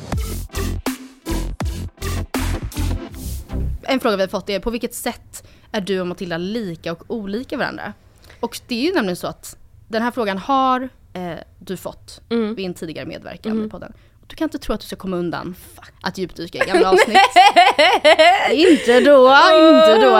[3.82, 7.02] En fråga vi har fått är på vilket sätt är du och Matilda lika och
[7.08, 7.92] olika varandra?
[8.40, 9.56] Och det är ju nämligen så att
[9.88, 12.20] den här frågan har eh, du fått
[12.56, 13.92] vid en tidigare medverkan i podden.
[14.26, 15.54] Du kan inte tro att du ska komma undan
[16.02, 17.18] att djupdyka i gamla avsnitt.
[18.52, 20.16] inte då, inte då.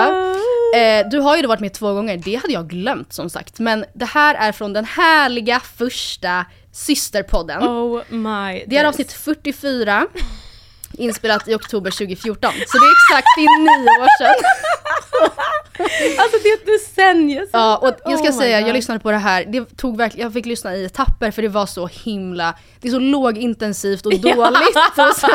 [0.79, 3.59] Eh, du har ju då varit med två gånger, det hade jag glömt som sagt.
[3.59, 6.45] Men det här är från den härliga första
[6.77, 7.62] systerpodden.
[7.62, 8.89] Oh my Det är days.
[8.89, 10.07] avsnitt 44,
[10.93, 12.51] inspelat i oktober 2014.
[12.67, 14.35] Så det är exakt det är nio år sedan.
[16.19, 17.61] Alltså det är ett decennium sedan.
[17.61, 18.75] Ja, och jag ska Oh säga, jag God.
[18.75, 21.67] lyssnade på det här, det tog verkligen, jag fick lyssna i etapper för det var
[21.67, 24.77] så himla, det är så lågintensivt och dåligt.
[24.97, 25.29] Och så,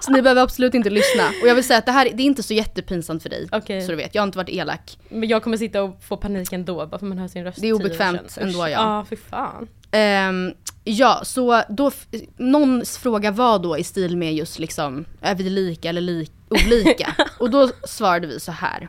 [0.00, 1.28] så ni behöver absolut inte lyssna.
[1.42, 3.48] Och jag vill säga att det här, det är inte så jättepinsamt för dig.
[3.52, 3.82] Okej.
[3.82, 4.98] Så du vet, jag har inte varit elak.
[5.08, 7.68] Men jag kommer sitta och få panik ändå bara för man hör sin röst Det
[7.68, 8.68] är obekvämt ändå, ja.
[8.68, 9.68] Ja, fy fan.
[9.92, 11.90] Ehm, ja, så då,
[12.36, 17.16] någons fråga var då i stil med just liksom, är vi lika eller li- olika?
[17.38, 18.88] och då svarade vi så här.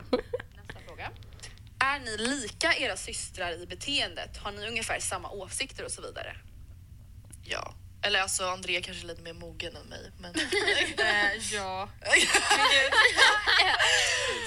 [0.86, 1.10] fråga.
[1.78, 4.36] Är ni lika era systrar i beteendet?
[4.36, 6.36] Har ni ungefär samma åsikter och så vidare?
[7.44, 7.74] Ja.
[8.04, 10.10] Eller alltså Andrea kanske är lite mer mogen än mig.
[10.18, 10.34] Men...
[11.52, 11.88] ja.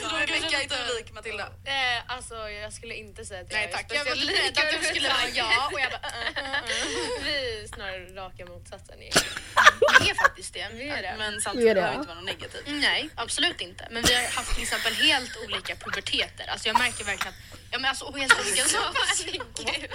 [0.02, 1.44] så då är Becka inte lik Matilda?
[1.66, 3.86] Eh, alltså jag skulle inte säga att jag Nej, är tack.
[3.90, 7.24] Jag var speciellt rädd att du skulle vara ja och jag bara uh, uh, uh.
[7.24, 8.96] Vi är snarare raka motsatsen.
[9.00, 10.68] Vi är faktiskt det.
[10.74, 11.16] Vi är det.
[11.18, 12.64] Men samtidigt behöver inte vara något negativt.
[12.68, 13.88] Nej, absolut inte.
[13.92, 16.48] Men vi har haft till exempel helt olika puberteter.
[16.48, 19.90] Alltså jag märker verkligen att Ja men alltså och helt olika saker.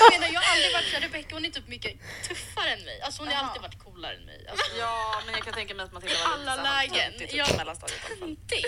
[0.00, 1.92] Jag menar jag har aldrig varit såhär, Rebecca hon är typ mycket
[2.28, 3.01] tuffare än mig.
[3.04, 4.46] Alltså hon har alltid varit coolare än mig.
[4.50, 6.94] Alltså, Ja, men jag kan tänka mig att Matilda var lite alla lägen.
[7.10, 7.44] töntig, typ Ja.
[7.50, 8.36] på mellanstadiet i alla fall.
[8.46, 8.62] det.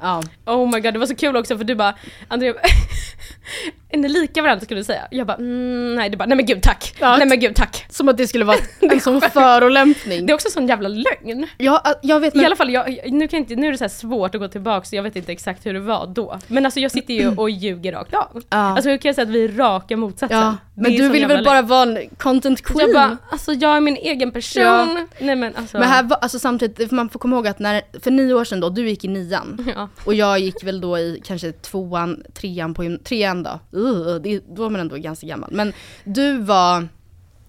[0.00, 0.22] Ja.
[0.54, 2.54] Oh my god, det var så kul också för du bara, Andrea,
[3.94, 5.08] är ni lika varandra skulle du säga?
[5.10, 7.16] Jag bara, mm, nej, du bara, nej men gud tack, Ja.
[7.16, 7.86] nej men gud tack.
[7.90, 10.26] Som att det skulle vara en sån förolämpning.
[10.26, 11.46] Det är också sån jävla lögn.
[11.58, 12.46] Ja, jag vet I men...
[12.46, 14.96] alla fall, jag, nu, kan inte, nu är det så svårt att gå tillbaka så
[14.96, 16.38] jag vet inte exakt hur det var då.
[16.46, 18.42] Men alltså jag sitter ju och ljuger rakt av.
[18.50, 18.56] Ja.
[18.56, 20.38] Alltså hur kan jag säga att vi är raka motsatsen?
[20.38, 21.66] Ja, Det men du vill väl bara lögn.
[21.68, 22.80] vara en content queen?
[22.80, 24.62] Jag bara, alltså jag är min egen person.
[24.62, 25.06] Ja.
[25.18, 25.78] Nej men alltså.
[25.78, 28.60] Men här var, alltså samtidigt, man får komma ihåg att när, för nio år sedan
[28.60, 29.72] då, du gick i nian.
[29.76, 29.88] Ja.
[30.04, 33.60] Och jag gick väl då i kanske tvåan, trean på trean då.
[33.84, 35.50] Uh, det, då är man ändå ganska gammal.
[35.52, 35.72] Men
[36.04, 36.88] du var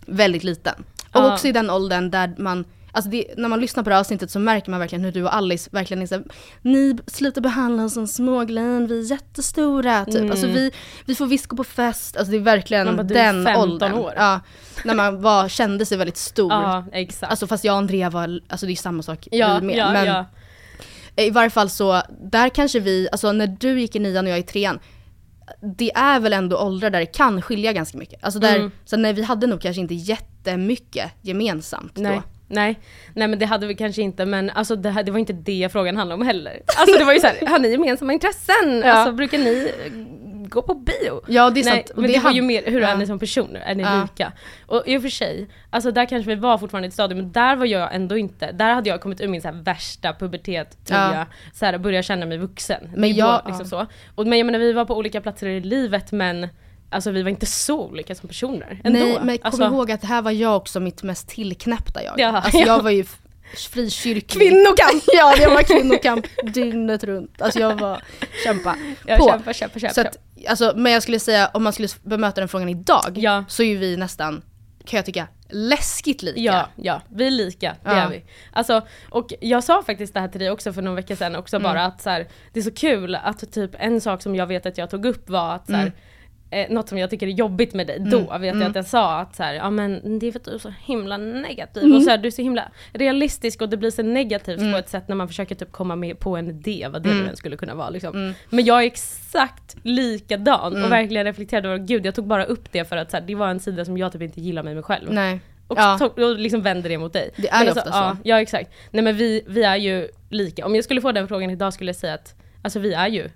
[0.05, 0.83] väldigt liten.
[1.13, 1.33] Och Ja.
[1.33, 4.31] också i den åldern där man, alltså det, när man lyssnar på det här avsnittet
[4.31, 6.23] så märker man verkligen hur du och Alice verkligen är så här,
[6.61, 10.15] ni slutar behandla oss som småglin, vi är jättestora typ.
[10.15, 10.31] Mm.
[10.31, 10.71] Alltså vi,
[11.05, 13.93] vi får visko på fest, alltså det är verkligen Man bara, den 15 åldern.
[13.93, 14.13] år.
[14.15, 14.39] Ja,
[14.83, 16.51] när man var, kände sig väldigt stor.
[16.53, 17.29] Ja, exakt.
[17.31, 19.77] Alltså fast jag och Andrea var, alltså det är samma sak ja, med.
[19.77, 20.25] ja, men ja.
[21.23, 24.39] i varje fall så, där kanske vi, alltså när du gick i nian och jag
[24.39, 24.79] i trean,
[25.77, 28.23] det är väl ändå åldrar där det kan skilja ganska mycket.
[28.23, 28.71] Alltså där, Mm.
[28.85, 32.15] så nej vi hade nog kanske inte jättemycket gemensamt Nej.
[32.15, 32.23] då.
[32.47, 32.79] Nej,
[33.13, 35.69] nej men det hade vi kanske inte men alltså det, här, det var inte det
[35.71, 36.61] frågan handlade om heller.
[36.77, 38.81] Alltså det var ju såhär, har ni gemensamma intressen?
[38.83, 38.91] Ja.
[38.91, 39.71] Alltså brukar ni
[40.49, 41.21] gå på bio?
[41.27, 41.91] Ja det är Nej, sant.
[41.95, 42.87] Men det, var hade- ju mer, hur ja.
[42.87, 43.59] är ni som personer?
[43.59, 44.01] Är ni Ja.
[44.01, 44.31] lika?
[44.65, 47.31] Och i och för sig, alltså där kanske vi var fortfarande i ett stadium, men
[47.31, 50.99] där var jag ändå inte, där hade jag kommit ur min så värsta pubertet tror
[50.99, 51.15] Ja.
[51.15, 52.83] jag, så här, börja känna mig vuxen.
[52.91, 53.85] Men Det jag- då, liksom så.
[54.15, 56.47] Och, men jag menar vi var på olika platser i livet men
[56.89, 58.99] Alltså vi var inte så olika som personer ändå.
[58.99, 62.13] Nej men kom alltså, ihåg att här var jag också mitt mest tillknäppta jag.
[62.19, 62.65] Ja, alltså ja.
[62.67, 63.05] jag var ju
[63.57, 64.49] frikyrklig.
[64.49, 65.03] Kvinnokamp!
[65.13, 67.41] ja det var kvinnokamp dygnet runt.
[67.41, 68.01] Alltså jag var,
[68.43, 68.75] kämpa
[69.07, 69.27] Ja, på.
[69.29, 69.93] kämpa, kämpa, kämpa.
[69.93, 70.17] Så att,
[70.49, 73.43] alltså, men jag skulle säga om man skulle bemöta den frågan idag Ja.
[73.47, 74.41] så är ju vi nästan,
[74.85, 76.39] kan jag tycka, läskigt lika.
[76.39, 77.95] Ja, ja, vi är lika, det Ja.
[77.95, 78.23] är vi.
[78.53, 81.55] Alltså, och jag sa faktiskt det här till dig också för någon vecka sedan också
[81.55, 81.63] Mm.
[81.63, 84.65] bara att så här, det är så kul att typ en sak som jag vet
[84.65, 85.93] att jag tog upp var att så här, Mm.
[86.49, 89.19] Eh, något som jag tycker är jobbigt med dig, då vet jag att jag sa
[89.19, 91.95] att så här, ja men det är för att du är så himla negativ Mm.
[91.97, 94.89] och så här, du är så himla realistisk och det blir så negativt på ett
[94.89, 97.25] sätt när man försöker typ komma med på en idé vad det Mm.
[97.25, 98.33] nu skulle kunna vara liksom.
[98.49, 100.83] Men jag är exakt likadan Mm.
[100.85, 103.35] och verkligen reflekterade över, gud jag tog bara upp det för att så här, det
[103.35, 105.13] var en sida som jag typ inte gillar med mig själv.
[105.13, 105.39] Nej.
[105.67, 105.97] Och, Ja.
[105.99, 107.29] tog, och liksom vänder det mot dig.
[107.35, 107.97] Det är Men alltså, ofta så.
[107.97, 108.71] Ja, ja exakt.
[108.91, 110.65] Nej men vi, vi är ju lika.
[110.65, 113.29] Om jag skulle få den frågan idag skulle jag säga att alltså vi är ju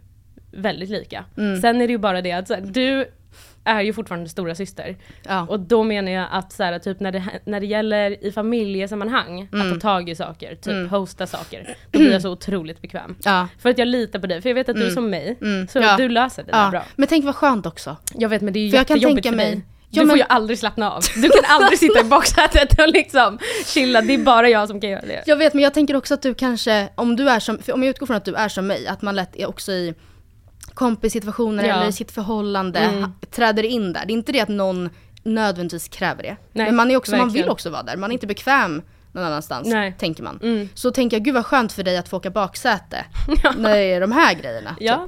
[0.51, 1.25] väldigt lika.
[1.37, 1.61] Mm.
[1.61, 3.05] Sen är det ju bara det att här, du
[3.63, 4.97] är ju fortfarande stora syster.
[5.27, 5.47] Ja.
[5.49, 9.47] Och då menar jag att så här, typ när, det, när det gäller i familjesammanhang,
[9.53, 9.67] Mm.
[9.67, 13.15] att ta tag i saker, typ hosta saker, då blir jag så otroligt bekväm.
[13.23, 13.47] Ja.
[13.59, 15.67] För att jag litar på dig, för jag vet att du är som mig, Mm.
[15.67, 15.97] så Ja.
[15.97, 16.83] du löser det där bra.
[16.95, 17.97] Men tänk vad skönt också.
[18.15, 19.61] Jag vet men det är ju För jättejobbigt tänka för mig-.
[19.91, 21.01] Ja, du men- får ju aldrig slappna av.
[21.15, 24.89] Du kan aldrig sitta i baksätet och liksom chilla, det är bara jag som kan
[24.89, 25.23] göra det.
[25.25, 27.89] Jag vet men jag tänker också att du kanske, om du är som, om jag
[27.89, 29.93] utgår från att du är som mig, att man lätt är också i
[30.79, 31.75] kompissituationer Ja.
[31.75, 33.11] eller i sitt förhållande Mm.
[33.31, 34.05] träder in där.
[34.05, 34.89] Det är inte det att någon
[35.23, 36.35] nödvändigtvis kräver det.
[36.53, 37.97] Nej, men man är också, man vill också vara där.
[37.97, 39.95] Man är inte bekväm någon annanstans, Nej.
[39.99, 40.39] tänker man.
[40.43, 40.69] Mm.
[40.73, 43.05] Så tänker jag, gud vad skönt för dig att få åka baksäte
[43.57, 44.69] när det är de här grejerna.
[44.69, 44.81] Typ.
[44.81, 45.05] ja.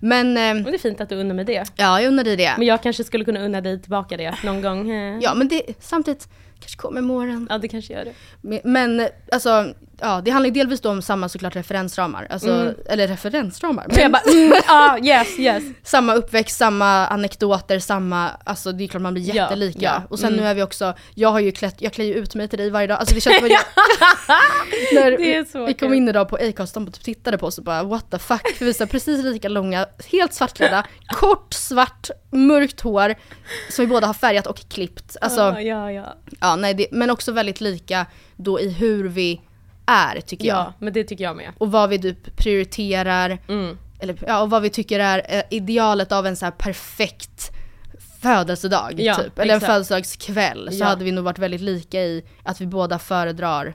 [0.00, 1.72] Men, eh, det är fint att du unnar mig det.
[1.76, 2.54] ja jag undrar dig det.
[2.58, 4.90] Men jag kanske skulle kunna unna dig tillbaka det någon gång.
[5.22, 6.28] Ja men det, samtidigt,
[6.62, 7.46] kanske kommer imorgon.
[7.50, 8.12] Ja, det kanske gör det.
[8.40, 12.26] Men- Men alltså, ja det handlar ju delvis då om samma såklart referensramar.
[12.30, 12.74] Alltså, Mm.
[12.86, 13.86] eller referensramar.
[13.88, 15.62] Men jag bara, mm, ja, yes, yes.
[15.82, 19.80] samma uppväxt, samma anekdoter, samma, alltså det är klart man blir Ja, jättelika.
[19.82, 20.40] ja, Och sen mm.
[20.40, 22.70] nu är vi också, jag har ju klätt, jag klär ju ut mig till dig
[22.70, 22.98] varje dag.
[22.98, 23.60] Alltså det känns som att jag,
[24.94, 28.10] när vi kom in idag på Acast, de typ tittade på oss och bara what
[28.10, 28.48] the fuck.
[28.56, 33.14] För vi är precis lika långa, helt svartklädda, kort svart, mörkt hår.
[33.70, 35.16] Som vi båda har färgat och klippt.
[35.20, 36.16] Alltså, ja, ja, ja.
[36.52, 39.40] Ja nej det, men också väldigt lika då i hur vi
[39.86, 40.56] är tycker jag.
[40.56, 41.52] ja, men det tycker jag med.
[41.58, 43.38] Och vad vi typ prioriterar.
[43.48, 43.78] Mm.
[44.00, 47.50] Eller ja, och vad vi tycker är eh, idealet av en så perfekt
[48.22, 49.38] födelsedag Ja, typ.
[49.38, 49.72] Eller en exakt.
[49.72, 50.68] födelsedagskväll.
[50.72, 50.86] Så Ja.
[50.86, 53.74] hade vi nog varit väldigt lika i att vi båda föredrar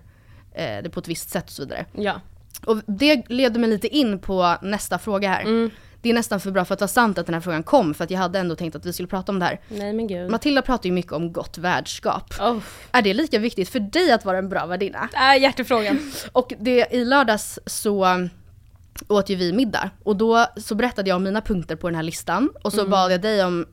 [0.53, 1.85] eh, det på ett visst sätt och så vidare.
[1.97, 2.21] Ja.
[2.65, 5.41] Och det leder mig lite in på nästa fråga här.
[5.41, 5.71] Mm.
[6.01, 8.03] Det är nästan för bra för att vara sant att den här frågan kom för
[8.03, 9.59] att jag hade ändå tänkt att vi skulle prata om det här.
[9.67, 10.31] Nej men gud.
[10.31, 12.33] Matilda pratar ju mycket om gott värdskap.
[12.39, 12.57] Oh.
[12.91, 15.09] Är det lika viktigt för dig att vara en bra värdinna?
[15.35, 16.11] Äh, hjärtefrågan.
[16.31, 18.27] Och det, i lördags så
[19.07, 22.03] åt ju vi middag och då så berättade jag om mina punkter på den här
[22.03, 22.85] listan och Mm.
[22.85, 23.65] så bad jag dig om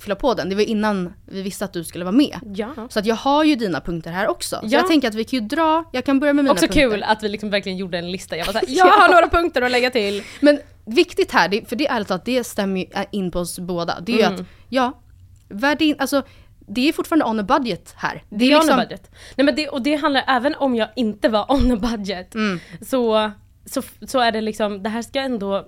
[0.00, 0.48] fylla på den.
[0.48, 2.38] Det var innan vi visste att du skulle vara med.
[2.54, 2.74] Ja.
[2.90, 4.56] Så att jag har ju dina punkter här också.
[4.56, 4.68] Så Ja.
[4.78, 6.90] jag tänker att vi kan ju dra, jag kan börja med mina Också punkter.
[6.90, 8.36] kul att vi liksom verkligen gjorde en lista.
[8.36, 10.22] Jag var såhär, jag har några punkter att lägga till.
[10.40, 13.58] Men viktigt här, det, för det är ärligt talat, det stämmer ju in på oss
[13.58, 14.00] båda.
[14.00, 14.34] Det är ju Mm.
[14.40, 14.92] att, ja,
[15.48, 16.22] värdin, alltså
[16.70, 18.22] det är fortfarande on a budget här.
[18.30, 19.10] Det är liksom- on a budget.
[19.36, 22.34] Nej men det, och det handlar även om jag inte var on a budget.
[22.34, 22.60] Mm.
[22.80, 23.30] Så,
[23.66, 25.66] så, så är det liksom, det här ska ändå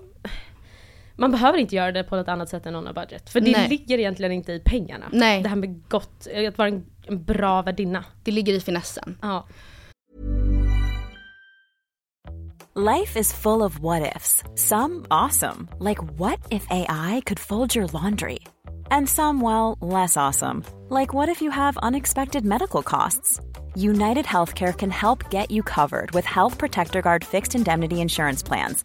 [1.21, 3.31] man behöver inte göra det på något annat sätt än on a budget.
[3.31, 3.69] För det Nej.
[3.69, 5.07] ligger egentligen inte i pengarna.
[5.13, 5.43] Nej.
[5.43, 8.05] Det här med gott, att vara en, en bra värdinna.
[8.23, 9.19] Det ligger i finessen.
[9.23, 9.47] Ja.
[12.75, 14.45] Life is full of what ifs.
[14.55, 18.39] Some awesome, like what if AI could fold your laundry?
[18.91, 23.41] And some, well, less awesome, like what if you have unexpected medical costs?
[23.75, 28.85] United Healthcare can help get you covered with Health Protector Guard fixed indemnity insurance plans.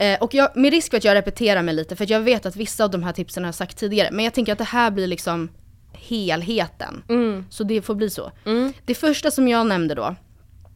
[0.00, 2.56] Eh, och jag, med risk för att jag repeterar mig lite, för jag vet att
[2.56, 4.90] vissa av de här tipsen har jag sagt tidigare, men jag tänker att det här
[4.90, 5.48] blir liksom
[5.92, 7.02] helheten.
[7.50, 8.30] Så det får bli så.
[8.86, 10.14] Det första som jag nämnde då,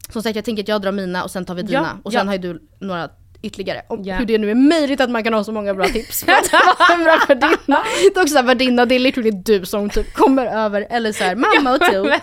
[0.09, 1.79] som sagt jag tänker att jag drar mina och sen tar vi dina.
[1.79, 2.25] Ja, och sen ja.
[2.25, 3.09] har ju du några
[3.41, 3.81] ytterligare.
[3.87, 4.15] Och Ja.
[4.15, 6.53] hur det nu är möjligt att man kan ha så många bra tips för att
[6.53, 7.83] vara en bra värdinna.
[8.13, 11.35] Det är också såhär värdinna, det är literally du som typ kommer över, eller såhär
[11.35, 12.01] mamma och tio.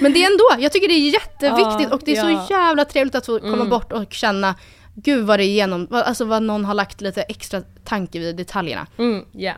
[0.00, 3.14] Men det är ändå, jag tycker det är jätteviktigt och det är så jävla trevligt
[3.14, 4.54] att få komma bort och känna
[4.98, 8.86] Gud vad det är genom, alltså vad någon har lagt lite extra tanke vid detaljerna.
[8.98, 9.52] Mm, ja.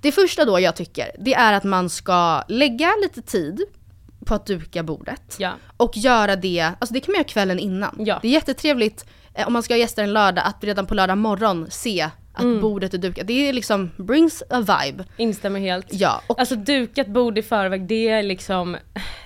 [0.00, 3.60] Det första då jag tycker, det är att man ska lägga lite tid
[4.26, 5.36] på att duka bordet.
[5.38, 5.52] Ja.
[5.76, 7.96] Och göra det, alltså det kan man göra kvällen innan.
[7.98, 8.18] Ja.
[8.22, 11.18] Det är jättetrevligt eh, om man ska ha gäster en lördag att redan på lördag
[11.18, 12.60] morgon se att Mm.
[12.60, 13.26] bordet är dukat.
[13.26, 15.04] Det är liksom, brings a vibe.
[15.16, 15.86] Instämmer helt.
[15.90, 18.76] Ja, och Alltså dukat bord i förväg, det är liksom,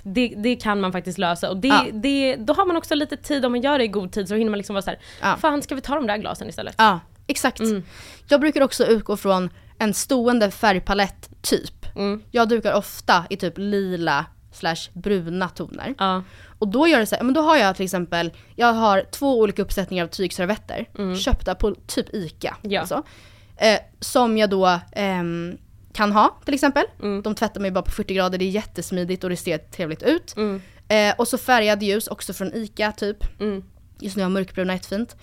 [0.02, 1.50] det, det kan man faktiskt lösa.
[1.50, 1.86] Och det, Ja.
[1.92, 4.34] det, då har man också lite tid, om man gör det i god tid så
[4.34, 5.36] hinner man liksom vara såhär, Ja.
[5.40, 6.74] fan ska vi ta de där glasen istället?
[6.78, 7.60] Ja, exakt.
[7.60, 7.82] Mm.
[8.28, 11.96] Jag brukar också utgå från en stående färgpalett typ.
[11.96, 12.22] Mm.
[12.30, 15.94] Jag dukar ofta i typ lila slash bruna toner.
[15.98, 16.22] Ja.
[16.64, 19.38] Och då gör det så här, men då har jag till exempel, jag har två
[19.38, 22.56] olika uppsättningar av tygservetter, köpta på typ ICA.
[22.62, 22.72] Mm.
[22.72, 22.80] Ja.
[22.80, 23.02] Alltså,
[23.56, 25.58] eh, som jag då ehm,
[25.92, 26.84] kan ha till exempel.
[27.02, 27.22] Mm.
[27.22, 30.36] De tvättar mig bara på 40 grader, det är jättesmidigt och det ser trevligt ut.
[30.36, 30.60] Mm.
[30.88, 33.40] Eh, och så färgad ljus också från ICA typ.
[33.40, 33.64] Mm.
[34.00, 35.16] Just nu har jag mörkbruna jättefint.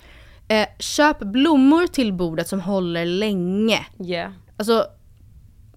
[0.48, 3.86] Eh, köp blommor till bordet som håller länge.
[4.04, 4.32] Yeah.
[4.56, 4.86] Alltså,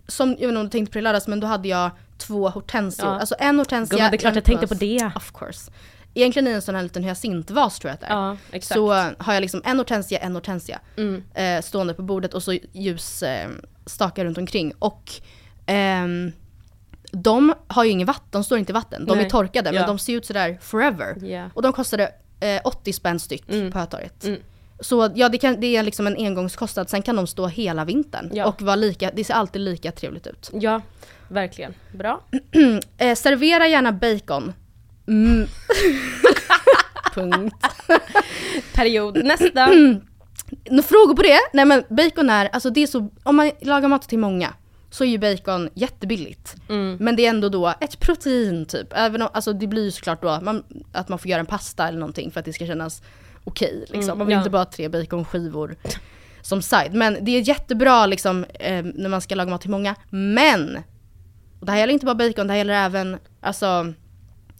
[0.07, 2.49] som, jag vet inte om du tänkte på det lördags, men då hade jag två
[2.49, 3.07] hortensior.
[3.07, 3.19] Ja.
[3.19, 3.97] Alltså en hortensia.
[3.97, 5.11] Gumman, det är klart jag tänkte på det.
[5.15, 5.71] Of course.
[6.13, 8.13] Egentligen i en sån här liten hyacintvas tror jag att det är.
[8.15, 8.77] Ja, exakt.
[8.77, 11.23] Så har jag liksom en hortensia, en hortensia Mm.
[11.33, 13.49] eh, stående på bordet och så ljusstakar eh,
[13.85, 14.73] stakar runt omkring.
[14.79, 15.11] Och
[15.65, 16.31] ehm,
[17.11, 19.05] de har ju ingen vatten, de står inte i vatten.
[19.05, 19.25] De Nej.
[19.25, 19.79] är torkade Ja.
[19.79, 21.25] men de ser ut sådär forever.
[21.25, 21.49] Ja.
[21.53, 24.23] Och de kostade eh, 80 spänn styck på Hötorget.
[24.25, 24.39] Mm.
[24.79, 28.29] Så ja, det, kan, det är liksom en engångskostnad, sen kan de stå hela vintern.
[28.33, 28.45] Ja.
[28.45, 30.49] Och vara lika, det ser alltid lika trevligt ut.
[30.53, 30.81] Ja,
[31.27, 31.73] verkligen.
[31.91, 32.21] Bra.
[32.97, 34.53] Eh, servera gärna bacon.
[35.07, 35.47] Mm.
[37.13, 37.65] Punkt.
[38.73, 39.23] Period.
[39.25, 39.67] Nästa.
[40.69, 41.39] Några frågor på det?
[41.53, 44.53] Nej men bacon är, alltså det är så, om man lagar mat till många
[44.89, 46.55] så är ju bacon jättebilligt.
[46.69, 46.97] Mm.
[46.99, 48.87] Men det är ändå då ett protein typ.
[48.91, 51.87] Även om, alltså det blir ju såklart då man, att man får göra en pasta
[51.87, 53.01] eller någonting för att det ska kännas
[53.43, 53.79] okej.
[53.79, 54.03] liksom.
[54.03, 54.39] Mm, man vill ja.
[54.39, 55.75] inte bara ha tre baconskivor
[56.41, 56.93] som side.
[56.93, 59.95] Men det är jättebra liksom eh, när man ska laga mat till många.
[60.09, 60.79] Men!
[61.59, 63.93] Och det här gäller inte bara bacon, det här gäller även alltså,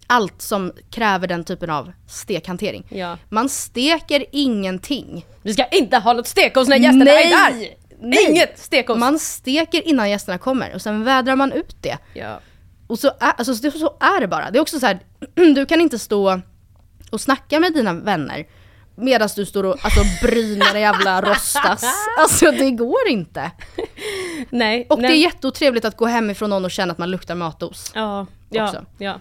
[0.06, 2.86] allt som kräver den typen av stekhantering.
[2.88, 3.18] Ja.
[3.28, 5.26] Man steker ingenting.
[5.42, 7.32] Vi ska inte ha något stekos när gästerna Nej!
[7.32, 7.68] är där!
[8.00, 8.30] Nej!
[8.30, 8.98] Inget stekos!
[8.98, 11.98] Man steker innan gästerna kommer och sen vädrar man ut det.
[12.14, 12.40] Ja.
[12.86, 14.50] Och så är, alltså, så så är det bara.
[14.50, 15.00] Det är också så här,
[15.54, 16.40] du kan inte stå
[17.10, 18.46] och snacka med dina vänner
[18.96, 21.84] medan du står och alltså, bryner en jävla rostas.
[22.18, 23.50] Alltså det går inte.
[24.50, 24.86] Nej.
[24.90, 25.10] Och nej.
[25.10, 27.92] det är jätteotrevligt att gå hemifrån någon och känna att man luktar matos.
[27.94, 28.84] Ja, ja, också.
[28.98, 29.20] ja.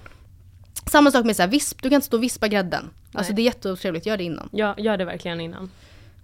[0.91, 2.89] Samma sak med så här, visp, du kan inte stå och vispa grädden.
[3.13, 3.35] Alltså Nej.
[3.35, 4.49] det är jätteotrevligt, gör det innan.
[4.51, 5.71] Ja, gör det verkligen innan.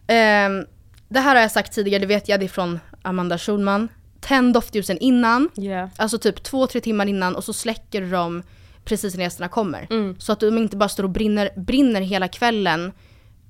[0.08, 0.66] Ehm,
[1.10, 3.88] det här har jag sagt tidigare, det vet jag, det är från Amanda Schulman.
[4.20, 5.90] Tänd doftljusen innan, Yeah.
[5.98, 8.44] alltså typ två, tre timmar innan och så släcker du dem
[8.84, 9.88] precis när gästerna kommer.
[9.90, 10.16] Mm.
[10.20, 12.92] Så att de inte bara står och brinner, brinner hela kvällen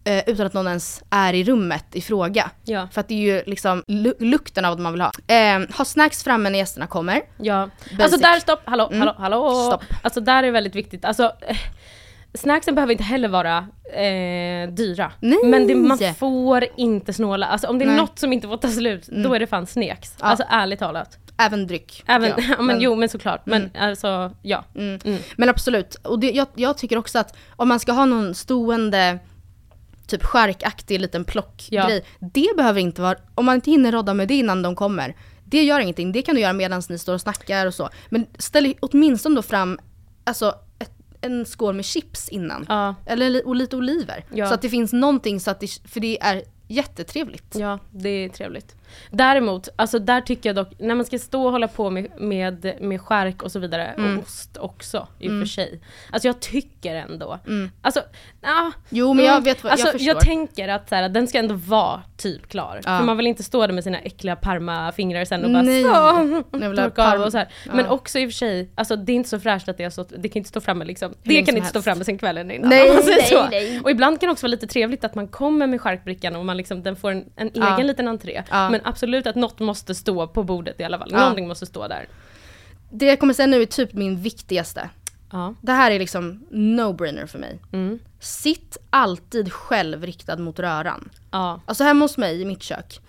[0.03, 2.51] eh, utan att någon ens är i rummet i fråga.
[2.63, 2.87] Ja.
[2.91, 5.11] För att det är ju liksom lu- lukten av vad man vill ha.
[5.27, 7.21] Ehm, ha snacks framme när gästerna kommer.
[7.37, 7.69] Ja.
[7.83, 7.99] Basic.
[7.99, 8.99] Alltså där, stopp, hallå, Mm.
[8.99, 9.63] hallå, hallå.
[9.67, 9.83] Stopp.
[10.03, 11.05] Alltså där är väldigt viktigt.
[11.05, 11.57] Alltså, eh,
[12.33, 13.57] snacksen behöver inte heller vara
[13.93, 15.11] eh, dyra.
[15.19, 15.39] Nej.
[15.45, 17.45] Men det, man får inte snåla.
[17.45, 17.97] Alltså om det är Nej.
[17.97, 19.33] något som inte får ta slut, då Mm.
[19.33, 20.15] är det fan snacks.
[20.19, 20.25] Ja.
[20.25, 21.17] Alltså ärligt talat.
[21.37, 22.03] Även dryck.
[22.07, 23.45] Även, ja, men, jo men såklart.
[23.45, 23.89] Men Mm.
[23.89, 24.63] alltså, ja.
[24.75, 24.99] Mm.
[25.05, 25.19] Mm.
[25.37, 29.19] Men absolut, och det, jag, jag tycker också att om man ska ha någon stående
[30.11, 34.33] typ skärkaktig liten plockgrej, det behöver inte vara, om man inte hinner rodda med det
[34.33, 37.67] innan de kommer, det gör ingenting, det kan du göra medan ni står och snackar
[37.67, 37.89] och så.
[38.09, 39.79] Men ställ åtminstone då fram
[40.23, 42.65] alltså, ett, en skål med chips innan.
[42.69, 42.95] Ja.
[43.05, 44.25] Eller och lite oliver.
[44.33, 44.47] Ja.
[44.47, 47.55] Så att det finns någonting, så att det, för det är jättetrevligt.
[47.55, 48.75] Ja, det är trevligt.
[49.11, 52.75] Däremot, alltså där tycker jag dock, när man ska stå och hålla på med, med,
[52.81, 54.17] med skärk och så vidare, Mm.
[54.17, 55.41] och ost också i och Mm.
[55.41, 55.81] för sig.
[56.11, 57.71] Alltså jag tycker ändå, Mm.
[57.81, 58.01] alltså,
[58.41, 58.71] ja.
[58.89, 60.07] Jo, men jag vet vad- jag alltså, förstår.
[60.07, 62.81] jag tänker att så här, den ska ändå vara typ klar.
[62.85, 62.97] Ja.
[62.97, 65.83] För man vill inte stå där med sina äckliga parmafingrar sen och bara Nej.
[65.83, 67.47] så, Jag torka av och så här.
[67.65, 67.71] Ja.
[67.75, 69.91] Men också i och för sig, alltså det är inte så fräscht att det har
[69.91, 71.13] stått, det kan inte stå framme liksom.
[71.23, 71.83] Det länge kan inte stå helst.
[71.85, 72.69] framme sen kvällen innan.
[72.69, 73.45] Nej, nej, så.
[73.51, 73.79] nej.
[73.83, 76.57] Och ibland kan det också vara lite trevligt att man kommer med skärkbrickan och man
[76.57, 77.75] liksom, den får en, en Ja.
[77.75, 78.43] egen liten entré.
[78.49, 78.69] Ja.
[78.83, 81.09] Men absolut att något måste stå på bordet i alla fall.
[81.11, 81.19] Ja.
[81.19, 82.07] Någonting måste stå där.
[82.89, 84.89] Det jag kommer säga nu är typ min viktigaste.
[85.31, 85.53] Ja.
[85.61, 87.59] Det här är liksom no-brainer för mig.
[87.73, 87.99] Mm.
[88.19, 91.09] Sitt alltid själv riktad mot röran.
[91.31, 91.61] Ja.
[91.65, 92.99] Alltså hemma hos mig i mitt kök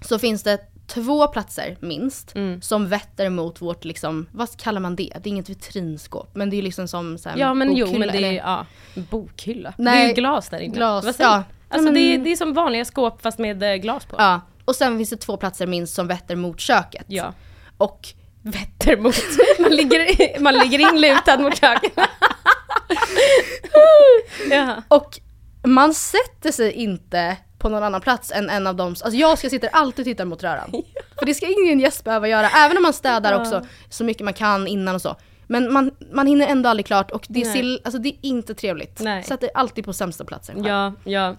[0.00, 2.62] så finns det två platser minst Mm.
[2.62, 5.12] som vetter mot vårt liksom, vad kallar man det?
[5.22, 8.06] Det är inget vitrinskåp men det är liksom som så här, Ja men jo, bokhylla,
[8.12, 8.66] men det är ja,
[9.10, 9.74] bokhylla.
[9.78, 10.74] Nej, det är ju glas där inne.
[10.74, 11.42] glas, ja.
[11.68, 14.16] Alltså men- det, är, det är som vanliga skåp fast med eh, glas på.
[14.18, 17.04] Ja, och sen finns det två platser minst som vetter mot köket.
[17.08, 17.34] Ja.
[17.78, 18.08] Och
[18.42, 19.14] vetter mot,
[19.58, 21.92] man ligger, man ligger inlutad mot köket.
[24.50, 24.82] ja.
[24.88, 25.20] Och
[25.64, 28.88] man sätter sig inte på någon annan plats än en av dem.
[28.88, 30.70] Alltså jag ska sitta alltid och titta mot röran.
[31.18, 33.40] För det ska ingen gäst behöva göra, även om man städar Ja.
[33.40, 35.16] också så mycket man kan innan och så.
[35.46, 39.00] Men man, man hinner ändå aldrig klart och det, ser, alltså det är inte trevligt.
[39.00, 39.22] Nej.
[39.22, 40.66] Sätter alltid på sämsta platsen själv.
[40.66, 41.36] Ja, ja.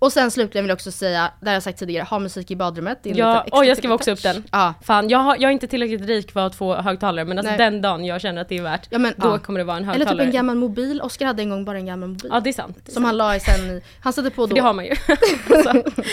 [0.00, 2.56] Och sen slutligen vill jag också säga, det har jag sagt tidigare, ha musik i
[2.56, 2.98] badrummet.
[3.02, 4.44] Det är Ja, extra oj jag skrev också upp den.
[4.52, 4.74] Ja.
[4.82, 7.58] Fan, jag, har, jag är inte tillräckligt rik för att få högtalare men alltså Nej.
[7.58, 9.38] den dagen jag känner att det är värt, Ja, men, då ja.
[9.38, 10.18] kommer det vara en Eller högtalare.
[10.18, 11.00] typ en gammal mobil.
[11.00, 12.30] Oskar hade en gång bara en gammal mobil.
[12.34, 12.76] Ja det är sant.
[12.84, 14.48] Det är som han la i sen han satte på då.
[14.48, 14.94] För det har man ju.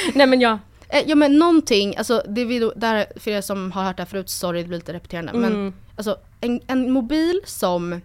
[0.14, 0.60] nej men ja.
[0.90, 4.04] Eh, Ja men någonting, alltså det vi då, där, för er som har hört det
[4.04, 5.34] här förut, sorry det blir lite repeterande.
[5.34, 5.74] Men Mm.
[5.96, 8.02] alltså en, en mobil som,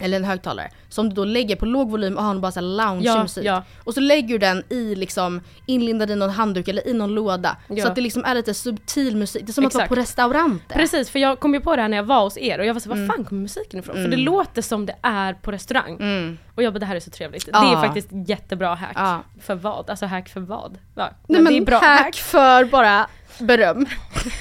[0.00, 2.66] eller en högtalare, som du då lägger på låg volym och har bara så här
[2.66, 3.62] lounge Ja.
[3.84, 7.56] Och så lägger du den i liksom, inlindad i någon handduk eller i någon låda.
[7.68, 7.82] Ja.
[7.82, 9.80] Så att det liksom är lite subtil musik, det är som att Exakt.
[9.90, 10.74] vara på restauranter.
[10.76, 12.74] Precis, för jag kom ju på det här när jag var hos er och jag
[12.74, 13.08] var så var Mm.
[13.08, 13.94] fan kommer musiken ifrån?
[13.94, 14.10] För Mm.
[14.10, 15.96] det låter som det är på restaurang.
[16.00, 16.38] Mm.
[16.54, 17.48] Och jag bara det här är så trevligt.
[17.52, 17.60] Ja.
[17.60, 18.92] Det är faktiskt jättebra hack.
[18.94, 19.20] Ja.
[19.42, 19.90] För vad?
[19.90, 20.78] Alltså hack för vad?
[20.94, 21.10] Ja.
[21.28, 23.06] Nej men det är bra hack för bara
[23.38, 23.86] beröm.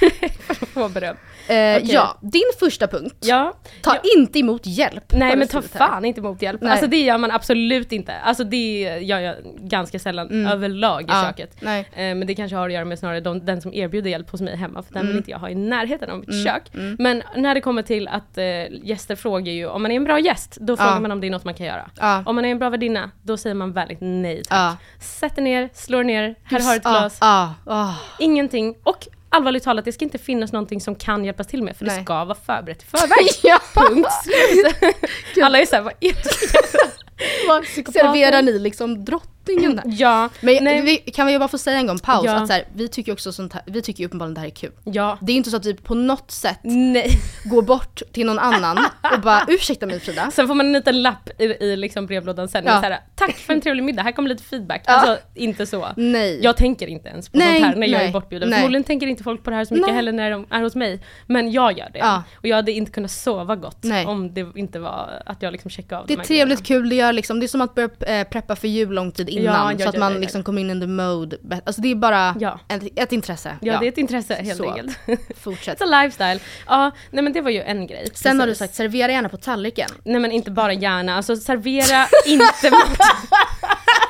[0.74, 1.16] Få beröm.
[1.48, 1.82] Eh, Okej.
[1.94, 3.16] Ja, din första punkt.
[3.20, 3.54] Ja.
[3.82, 5.04] Ta inte emot hjälp.
[5.14, 6.62] Nej men ta fan inte emot hjälp.
[6.62, 6.72] Nej.
[6.72, 8.14] Alltså det gör man absolut inte.
[8.16, 10.52] Alltså det gör jag ganska sällan Mm.
[10.52, 11.64] överlag i Ja, köket.
[11.64, 14.42] Eh, men det kanske har att göra med snarare de, den som erbjuder hjälp hos
[14.42, 15.08] mig hemma, för den Mm.
[15.08, 16.64] vill inte jag ha i närheten av mitt Mm, kök.
[16.74, 16.96] mm.
[17.00, 18.44] Men när det kommer till att eh,
[18.84, 21.00] gäster frågar ju, om man är en bra gäst, då frågar Ja.
[21.00, 21.90] man om det är något man kan göra.
[22.00, 22.24] Ja.
[22.26, 24.58] Om man är en bra värdinna, då säger man väldigt nej tack.
[24.58, 24.78] Ja.
[25.00, 27.18] Sätter ner, slår ner, här Just- har ett ja, glas.
[27.22, 27.96] ja, ja.
[28.20, 28.76] Ingenting.
[28.84, 31.92] Och allvarligt talat, det ska inte finnas någonting som kan hjälpas till med, för det
[31.92, 32.04] Nej.
[32.04, 33.30] ska vara förberett i förväg.
[33.44, 33.60] ja.
[33.74, 35.44] Punkt slut.
[35.44, 37.92] Alla är såhär, vad är det?
[37.94, 39.06] Serverar ni liksom
[39.46, 39.86] drottningen här?
[39.88, 40.82] Ja, Men nej.
[40.82, 42.36] vi, kan vi bara få säga en gång, paus, Ja.
[42.36, 44.72] att så här, vi tycker också sånt här, vi tycker uppenbarligen det här är kul.
[44.84, 45.18] Ja.
[45.22, 47.10] Det är inte så att vi på något sätt Nej.
[47.46, 48.78] går bort till någon annan
[49.14, 50.32] och bara ursäkta mig Frida.
[50.32, 52.64] Sen får man en liten lapp i, i liksom brevlådan sen.
[52.66, 52.82] Ja.
[52.82, 54.84] Så här, Tack för en trevlig middag, här kommer lite feedback.
[54.88, 54.94] Ja.
[54.94, 55.88] Alltså inte så.
[55.98, 56.40] Nej.
[56.44, 58.50] Jag tänker inte ens på Nej, sånt här när jag nej, är bortbjuden.
[58.50, 58.60] nej.
[58.60, 59.96] Förmodligen tänker inte folk på det här så mycket Nej.
[59.96, 61.00] heller när de är hos mig.
[61.28, 62.00] Men jag gör det.
[62.00, 62.24] Ja.
[62.38, 64.06] Och jag hade inte kunnat sova gott Nej.
[64.06, 66.96] om det inte var att jag liksom checkade av Det de är trevligt, kul, det,
[66.96, 69.80] gör liksom, det är som att börja eh, preppa för jul lång tid innan.
[69.80, 71.38] Så att man liksom kommer in in the mode.
[71.66, 72.36] Alltså det är bara
[72.70, 73.58] ett, ett intresse.
[73.62, 74.70] Ja, det är ett intresse helt Så.
[74.70, 74.98] enkelt.
[75.42, 75.82] Fortsätt.
[75.82, 76.40] A lifestyle.
[76.68, 78.08] Ja, nej men det var ju en grej.
[78.14, 78.60] Sen har du Precis.
[78.60, 79.90] sagt servera gärna på tallriken.
[80.04, 82.72] Nej men inte bara gärna, alltså servera inte.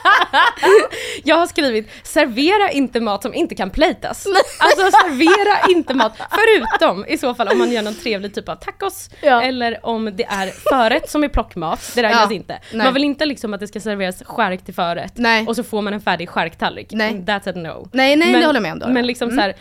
[1.23, 4.27] Jag har skrivit servera inte mat som inte kan platas.
[4.59, 8.55] Alltså servera inte mat, förutom i så fall om man gör någon trevlig typ av
[8.55, 9.41] tacos Ja.
[9.41, 12.35] eller om det är förrätt som är plockmat, det räknas Ja.
[12.35, 12.59] inte.
[12.73, 12.85] Nej.
[12.85, 15.45] Man vill inte liksom att det ska serveras skärk till förrätt Nej.
[15.47, 16.87] och så får man en färdig skärktallrik.
[16.91, 17.13] Nej.
[17.13, 17.89] That's a no.
[17.91, 18.79] Nej, nej, men, det håller jag med om.
[18.81, 19.35] håller Men liksom med.
[19.35, 19.55] så här,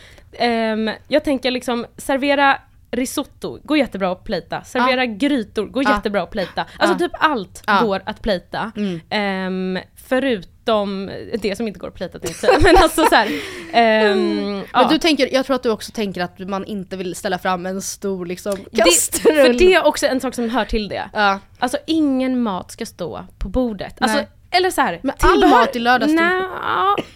[0.72, 2.58] ehm, jag tänker liksom servera
[2.92, 4.64] risotto, går jättebra att plita.
[4.64, 5.94] Servera grytor, går Ja.
[5.96, 6.66] jättebra att plita.
[6.78, 7.08] Alltså Ja.
[7.08, 8.72] typ allt går att plita.
[8.76, 9.00] Mm.
[9.10, 12.62] Ehm, förutom de, det som inte går att plita tänkte jag.
[12.62, 13.28] Men alltså så här,
[13.72, 14.80] ja.
[14.80, 17.66] Men du tänker, jag tror att du också tänker att man inte vill ställa fram
[17.66, 19.34] en stor liksom det, kastrull.
[19.34, 21.10] för det är också en sak som hör till det.
[21.12, 21.38] Ja.
[21.58, 23.96] Alltså ingen mat ska stå på bordet.
[24.00, 26.42] Alltså, eller så här, Men all mat i lördags Nej,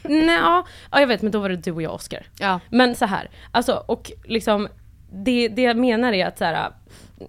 [0.03, 2.27] nej, ja, ja, jag vet men då var det du och jag Oscar.
[2.39, 2.61] Ja.
[2.71, 4.68] Men så här, alltså och liksom
[5.11, 6.72] det, det jag menar är att så här,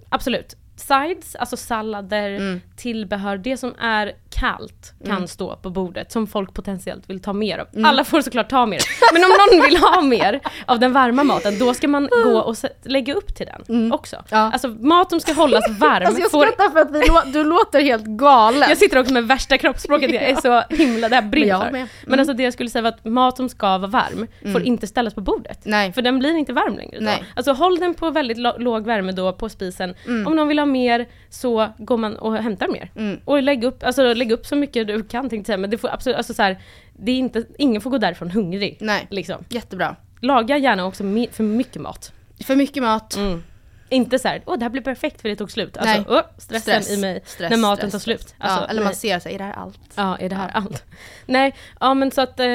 [0.09, 2.61] absolut, sides, alltså sallader, Mm.
[2.77, 7.57] tillbehör, det som är kallt kan stå på bordet som folk potentiellt vill ta mer
[7.59, 7.67] av.
[7.73, 7.85] Mm.
[7.85, 8.81] Alla får såklart ta mer.
[9.13, 12.55] Men om någon vill ha mer av den varma maten, då ska man gå och
[12.83, 14.15] lägga upp till den också.
[14.15, 14.25] Mm.
[14.29, 14.37] Ja.
[14.53, 16.05] Alltså mat som ska hållas varm.
[16.05, 16.91] Alltså jag får, skrattar för att
[17.25, 18.69] vi du låter helt galen.
[18.69, 21.87] jag sitter också med värsta kroppsspråket, jag är så himla, det här brinner Men med.
[22.05, 24.87] Men alltså det jag skulle säga var att mat som ska vara varm får inte
[24.87, 25.59] ställas på bordet.
[25.63, 25.93] Nej.
[25.93, 27.05] För den blir inte varm längre då.
[27.05, 27.23] Nej.
[27.35, 29.95] Alltså håll den på väldigt låg värme då på spisen.
[30.05, 33.19] Om någon vill ha mer så går man och hämtar mer.
[33.25, 35.77] Och lägg upp, alltså, lägg upp så mycket du kan tänkte jag säga, men det
[35.77, 36.61] får absolut, alltså så här,
[36.93, 38.77] det är inte, ingen får gå därifrån hungrig.
[38.81, 39.07] Nej.
[39.09, 39.43] Liksom.
[39.49, 39.95] Jättebra.
[40.21, 42.11] Laga gärna också för mycket mat.
[42.43, 43.15] För mycket mat.
[43.15, 43.43] Mm.
[43.89, 45.77] Inte så här, åh det här blir perfekt för det tog slut.
[45.77, 46.05] Alltså, Nej.
[46.09, 46.97] åh, stressen Stress.
[46.97, 48.35] i mig Stress, när maten stress, tar slut.
[48.37, 49.79] Alltså, ja, eller man ser sig, är det här allt?
[49.95, 50.83] Ja, är det här allt?
[51.25, 52.45] Nej, ja men så att eh,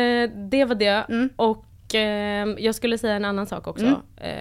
[0.51, 1.05] det var det.
[1.09, 1.31] Mm.
[1.37, 1.65] Och
[2.59, 4.03] jag skulle säga en annan sak också.
[4.17, 4.33] Eh,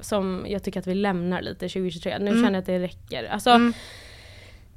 [0.00, 2.18] som jag tycker att vi lämnar lite 2023.
[2.18, 2.42] Nu Mm.
[2.42, 3.24] känner jag att det räcker.
[3.24, 3.50] Alltså,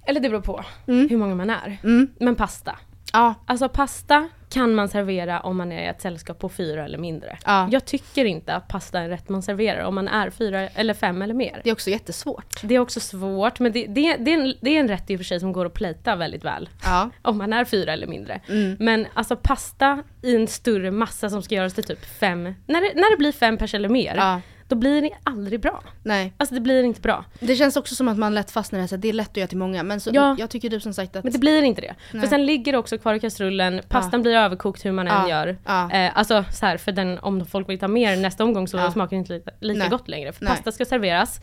[0.05, 1.77] Eller det beror på hur många man är.
[2.23, 2.79] Men pasta.
[3.13, 3.33] Ja.
[3.45, 7.37] Alltså pasta kan man servera om man är i ett sällskap på fyra eller mindre.
[7.45, 7.67] Ja.
[7.71, 11.21] Jag tycker inte att pasta är rätt man serverar om man är fyra eller fem
[11.21, 11.61] eller mer.
[11.63, 12.61] Det är också jättesvårt.
[12.63, 15.15] Det är också svårt, men det, det, det, är, en, det är en rätt i
[15.15, 16.69] och för sig som går att plita väldigt väl.
[16.83, 17.09] Ja.
[17.21, 18.41] Om man är fyra eller mindre.
[18.49, 18.77] Mm.
[18.79, 22.91] Men alltså pasta i en större massa som ska göras till typ fem, när det,
[22.95, 24.41] när det blir fem pers eller mer, Ja.
[24.71, 25.83] Då blir det aldrig bra.
[26.03, 26.33] Nej.
[26.37, 27.25] Alltså det blir inte bra.
[27.39, 29.47] Det känns också som att man lätt fastnar i att det är lätt att göra
[29.47, 29.83] till många.
[29.83, 30.35] Men så, Ja.
[30.39, 31.23] jag tycker du som sagt att...
[31.23, 31.95] Men det blir inte det.
[32.13, 32.21] Nej.
[32.21, 35.29] För sen ligger det också kvar i kastrullen, pastan blir överkokt hur man än Ja.
[35.29, 35.57] gör.
[35.65, 35.91] Ja.
[35.91, 38.91] Eh, alltså så här, för den, om folk vill ta mer nästa omgång så Ja.
[38.91, 40.31] smakar det inte lika, lika gott längre.
[40.31, 40.53] För Nej.
[40.53, 41.41] pasta ska serveras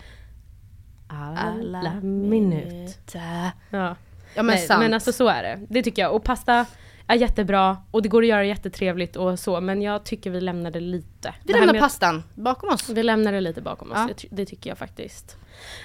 [1.08, 3.50] alla, minuter.
[3.70, 3.96] Ja.
[4.34, 4.80] Ja men Nej, sant.
[4.82, 5.60] men alltså så är det.
[5.68, 6.14] Det tycker jag.
[6.14, 6.66] Och pasta
[7.08, 10.70] är jättebra och det går att göra jättetrevligt och så men jag tycker vi lämnar
[10.70, 11.34] det lite.
[11.44, 12.88] vi Det lämnar med- pastan bakom oss.
[12.88, 14.08] Vi lämnar det lite bakom oss, Ja.
[14.16, 15.36] det, det tycker jag faktiskt.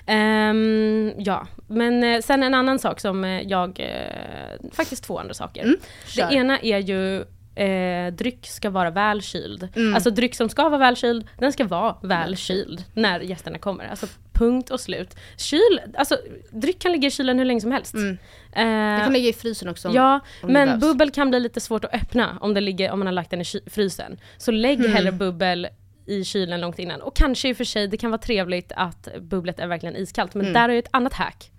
[0.06, 5.34] Ehm, ja, men eh, sen en annan sak som eh, jag, eh, faktiskt två andra
[5.34, 5.64] saker.
[5.64, 5.76] Mm,
[6.16, 9.68] det ena är ju Eh, dryck ska vara välkyld.
[9.76, 9.94] Mm.
[9.96, 13.88] Alltså dryck som ska vara välkyld, den ska vara välkyld när gästerna kommer.
[13.88, 15.16] Alltså punkt och slut.
[15.38, 16.18] Kyl, alltså
[16.50, 17.94] dryck kan ligga i kylen hur länge som helst.
[17.94, 18.12] Mm.
[18.52, 19.88] Eh, Det kan ligga i frysen också.
[19.88, 23.00] om- Ja, om men bubbel kan bli lite svårt att öppna om, det ligger, om
[23.00, 24.18] man har lagt den i frysen.
[24.38, 24.92] Så lägg Mm.
[24.94, 25.68] hellre bubbel
[26.06, 27.02] i kylen långt innan.
[27.02, 30.34] Och kanske i och för sig, det kan vara trevligt att bubblet är verkligen iskallt.
[30.34, 30.54] Men Mm.
[30.54, 31.52] där är ju ett annat hack.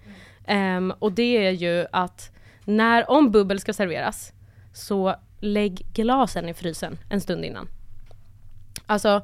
[0.47, 2.31] Ehm, och det är ju att
[2.64, 4.33] när, om bubbel ska serveras,
[4.75, 7.68] så lägg glasen i frysen en stund innan.
[8.87, 9.22] Alltså,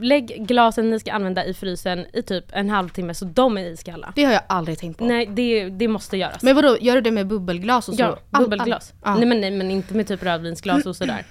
[0.00, 4.12] lägg glasen ni ska använda i frysen i typ en halvtimme så de är iskalla.
[4.16, 5.04] Det har jag aldrig tänkt på.
[5.04, 6.42] Nej, det, det måste göras.
[6.42, 8.00] Men vadå, gör du det med bubbelglas och så?
[8.02, 8.94] Ja, All- bubbelglas.
[9.02, 9.16] all- ja.
[9.18, 11.24] Nej, men, nej men inte med typ rödvinsglas och sådär.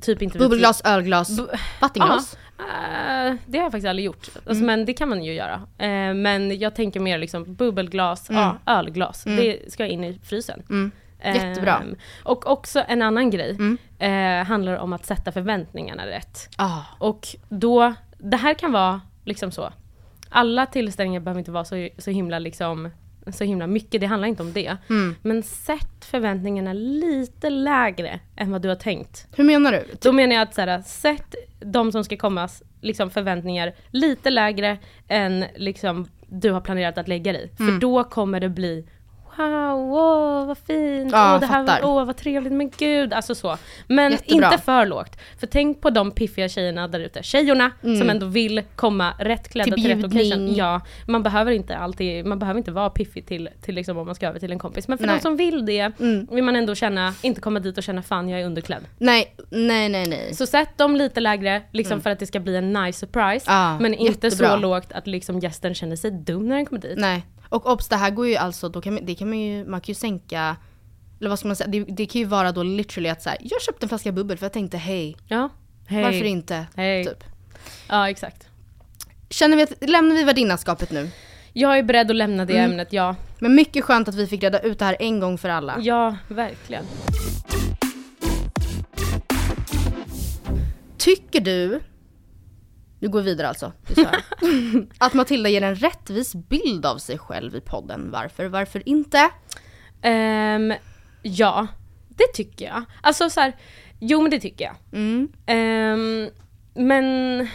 [0.00, 2.38] Typ inte Bubbelglas, ölglas, Bu- vattenglas.
[2.58, 4.28] Ja, eh, det har jag faktiskt aldrig gjort.
[4.34, 4.66] Alltså, Mm.
[4.66, 5.54] Men det kan man ju göra.
[5.78, 8.42] Eh, men jag tänker mer liksom bubbelglas, Mm.
[8.42, 9.26] ja, ölglas.
[9.26, 9.36] Mm.
[9.38, 10.62] Det ska in i frysen.
[11.24, 11.76] Jättebra.
[11.78, 13.78] Ehm, och också en annan grej Mm.
[13.98, 16.48] eh, handlar om att sätta förväntningarna rätt.
[16.56, 16.80] Ah.
[16.98, 19.72] Och då, det här kan vara liksom så.
[20.28, 22.90] Alla tillställningar behöver inte vara så, så himla liksom
[23.32, 24.76] så himla mycket, det handlar inte om det.
[24.90, 25.14] Mm.
[25.22, 29.26] Men sätt förväntningarna lite lägre än vad du har tänkt.
[29.36, 29.84] Hur menar du?
[30.02, 32.48] Då menar jag att så här, sätt de som ska komma
[32.80, 37.50] liksom förväntningar lite lägre än liksom du har planerat att lägga dig.
[37.56, 37.80] För Mm.
[37.80, 38.86] då kommer det bli
[39.38, 41.80] Wow, wow vad fint, Ja, åh, det här fattar.
[41.88, 43.56] åh vad trevligt, men gud, alltså så.
[43.86, 44.46] Men Jättebra.
[44.52, 45.18] inte för lågt.
[45.40, 47.98] För tänk på de piffiga tjejerna där ute, tjejorna Mm.
[47.98, 50.54] som ändå vill komma rätt klädda Till till, rätt occasion.
[50.54, 54.14] Ja, man behöver inte alltid, man behöver inte vara piffig till, till liksom om man
[54.14, 54.88] ska över till en kompis.
[54.88, 55.16] Men för Nej.
[55.16, 56.26] de som vill det, Mm.
[56.30, 58.82] vill man ändå känna, inte komma dit och känna fan jag är underklädd.
[58.98, 60.34] Nej, nej, nej, nej.
[60.34, 62.02] Så sätt dem lite lägre liksom Mm.
[62.02, 63.44] för att det ska bli en nice surprise.
[63.48, 64.50] Ja, men inte jättebra.
[64.50, 66.98] så lågt att liksom gästen känner sig dum när den kommer dit.
[66.98, 67.26] Nej.
[67.48, 69.80] Och obs, det här går ju alltså, då kan man, det kan man ju, man
[69.80, 70.56] kan ju sänka,
[71.20, 73.38] eller vad ska man säga, det, det kan ju vara då literally att så här,
[73.40, 75.48] jag köpte en flaska bubbel för jag tänkte hej, Ja.
[75.86, 76.02] Hej.
[76.02, 76.66] varför inte?
[76.76, 77.04] Hej.
[77.04, 77.24] Typ.
[77.88, 78.48] Ja exakt.
[79.30, 81.10] Känner vi att, lämnar vi värdinnaskapet nu?
[81.52, 82.70] Jag är beredd att lämna det Mm.
[82.70, 83.16] ämnet, ja.
[83.38, 85.76] Men mycket skönt att vi fick reda ut det här en gång för alla.
[85.80, 86.84] Ja, verkligen.
[90.98, 91.80] Tycker du,
[92.98, 93.72] nu går vi vidare alltså,
[94.98, 98.10] att Matilda ger en rättvis bild av sig själv i podden.
[98.10, 98.46] Varför?
[98.46, 99.30] Varför inte?
[100.02, 100.72] Ehm,
[101.22, 101.66] ja,
[102.08, 102.84] det tycker jag.
[103.02, 103.56] Alltså så här,
[104.00, 104.76] jo men det tycker jag.
[104.92, 105.28] Mm.
[105.46, 106.30] Ehm,
[106.74, 107.48] men...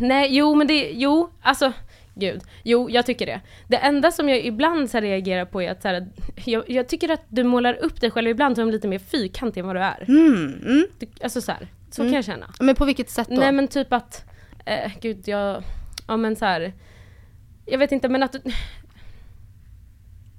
[0.00, 1.72] Nej, jo men det, jo, alltså
[2.14, 2.42] gud.
[2.64, 3.40] Jo, jag tycker det.
[3.68, 6.08] Det enda som jag ibland så reagerar på är att så här,
[6.44, 9.66] jag, jag tycker att du målar upp dig själv ibland som lite mer fyrkantig än
[9.66, 10.04] vad du är.
[10.08, 10.60] Mm.
[10.64, 10.86] Mm.
[10.98, 12.12] Du, alltså så här, så Mm.
[12.12, 12.50] kan jag känna.
[12.60, 13.34] Men på vilket sätt då?
[13.36, 14.24] Nej men typ att,
[14.66, 15.62] eh, gud jag,
[16.08, 16.72] ja men så här.
[17.66, 18.40] jag vet inte men att du,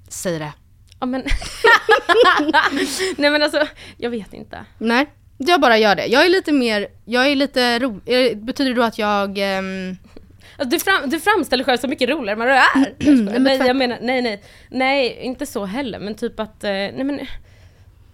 [0.08, 0.52] Säg det.
[1.00, 1.22] ja men,
[3.16, 4.64] nej men alltså, jag vet inte.
[4.78, 6.06] Nej, jag bara gör det.
[6.06, 8.00] Jag är lite mer, jag är lite ro...
[8.06, 9.38] eh, Betyder det då att jag...
[9.38, 9.96] ehm,
[10.58, 13.38] Alltså, du, fram, du framställer själv så mycket roligare än vad du är.
[13.40, 14.42] Nej, jag menar, nej nej.
[14.70, 17.20] Nej, inte så heller men typ att, eh, nej men,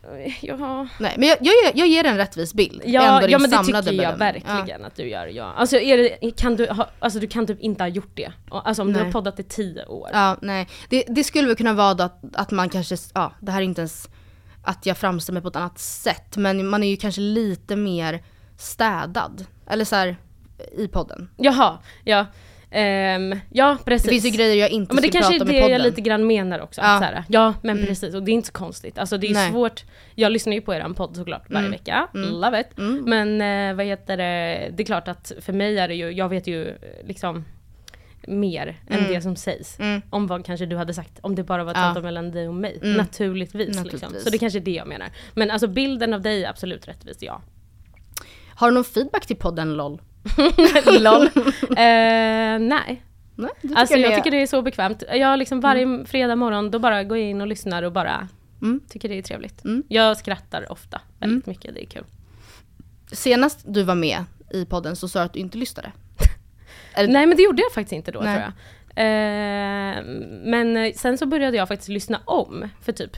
[0.42, 0.86] ja.
[1.00, 2.82] Nej, men jag, jag, jag ger en rättvis bild.
[2.84, 4.18] Ja, Ändå ja men det tycker jag bedömning.
[4.18, 5.26] verkligen att du gör.
[5.26, 5.52] Ja.
[5.56, 8.32] Alltså, det, kan du ha, alltså du kan typ inte ha gjort det.
[8.50, 9.04] Alltså om du Nej.
[9.04, 10.10] har poddat i tio år.
[10.12, 10.68] Ja, nej.
[10.88, 13.64] Det, det skulle väl kunna vara då att, att man kanske, ja, det här är
[13.64, 14.08] inte ens
[14.62, 18.22] att jag framställer mig på ett annat sätt, men man är ju kanske lite mer
[18.58, 19.46] städad.
[19.66, 20.16] Eller så här
[20.76, 21.30] i podden.
[21.36, 22.26] Jaha, ja.
[22.70, 24.02] Ehm, ja precis.
[24.02, 26.26] Det finns ju grejer jag inte Ja, men det kanske är det jag lite grann
[26.26, 26.80] menar också.
[26.80, 26.86] Ja.
[26.86, 27.86] Här, ja men Mm.
[27.88, 28.98] precis, och det är inte så konstigt.
[28.98, 29.50] Alltså det är Nej.
[29.50, 31.70] svårt, jag lyssnar ju på eran podd såklart varje Mm.
[31.70, 32.30] vecka, Mm.
[32.30, 32.78] love it.
[32.78, 33.04] Mm.
[33.06, 33.40] Men
[33.70, 36.46] eh, vad heter det, det är klart att för mig är det ju, jag vet
[36.46, 36.74] ju eh,
[37.06, 37.44] liksom
[38.26, 39.12] mer än Mm.
[39.12, 39.78] det som sägs.
[39.80, 40.02] Mm.
[40.10, 41.82] Om vad kanske du hade sagt, om det bara var ett Ja.
[41.84, 42.78] samtal mellan dig och mig.
[42.82, 42.96] Mm.
[42.96, 43.82] Naturligtvis, Liksom.
[43.84, 44.24] Naturligtvis.
[44.24, 45.08] Så det kanske är det jag menar.
[45.34, 47.42] Men alltså bilden av dig är absolut rättvis, ja.
[48.54, 50.00] Har du någon feedback till podden LOL?
[51.00, 51.26] LOL.
[51.26, 53.02] Eh, nej.
[53.40, 55.02] Nej, Alltså jag är- tycker det är så bekvämt.
[55.14, 58.28] Jag liksom varje fredag morgon, då bara går jag in och lyssnar och bara
[58.62, 58.80] Mm.
[58.88, 59.64] tycker det är trevligt.
[59.64, 59.82] Mm.
[59.88, 62.04] Jag skrattar ofta väldigt mycket, det är kul.
[63.12, 65.92] Senast du var med i podden så sa du att du inte lyssnade.
[66.94, 68.34] Eller- Nej men det gjorde jag faktiskt inte då Nej.
[68.34, 68.52] tror jag.
[68.96, 70.04] Eh,
[70.44, 73.16] men sen så började jag faktiskt lyssna om för typ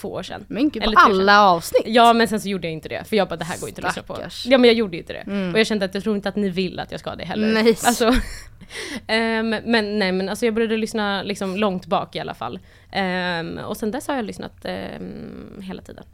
[0.00, 0.44] två år sedan.
[0.48, 1.38] Men gud, på alla sedan.
[1.38, 1.82] avsnitt?
[1.86, 3.80] Ja men sen så gjorde jag inte det, för jag bara det här går inte
[3.80, 4.18] att lyssna på.
[4.44, 5.18] Ja men jag gjorde inte det.
[5.18, 5.52] Mm.
[5.52, 7.52] Och jag kände att jag tror inte att ni vill att jag ska det heller.
[7.52, 7.76] Nej.
[7.84, 8.14] Alltså,
[9.06, 12.58] ehm, men nej men alltså jag började lyssna liksom långt bak i alla fall.
[12.92, 16.04] Ehm, och sen dess har jag lyssnat ehm, hela tiden.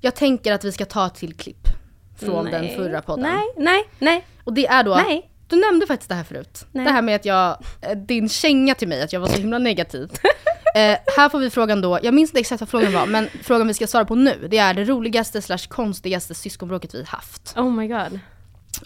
[0.00, 1.68] Jag tänker att vi ska ta ett till klipp
[2.18, 2.52] från Nej.
[2.52, 3.24] den förra podden.
[3.24, 4.26] Nej, nej, nej.
[4.44, 5.30] Och det är då, Nej.
[5.52, 6.66] Du nämnde faktiskt det här förut.
[6.72, 6.84] Nej.
[6.84, 9.58] Det här med att jag, eh, din känga till mig, att jag var så himla
[9.58, 10.10] negativ.
[10.74, 13.68] eh, här får vi frågan då, jag minns inte exakt vad frågan var, men frågan
[13.68, 17.54] vi ska svara på nu, det är det roligaste slash konstigaste syskonbråket vi haft.
[17.56, 18.20] Oh my god.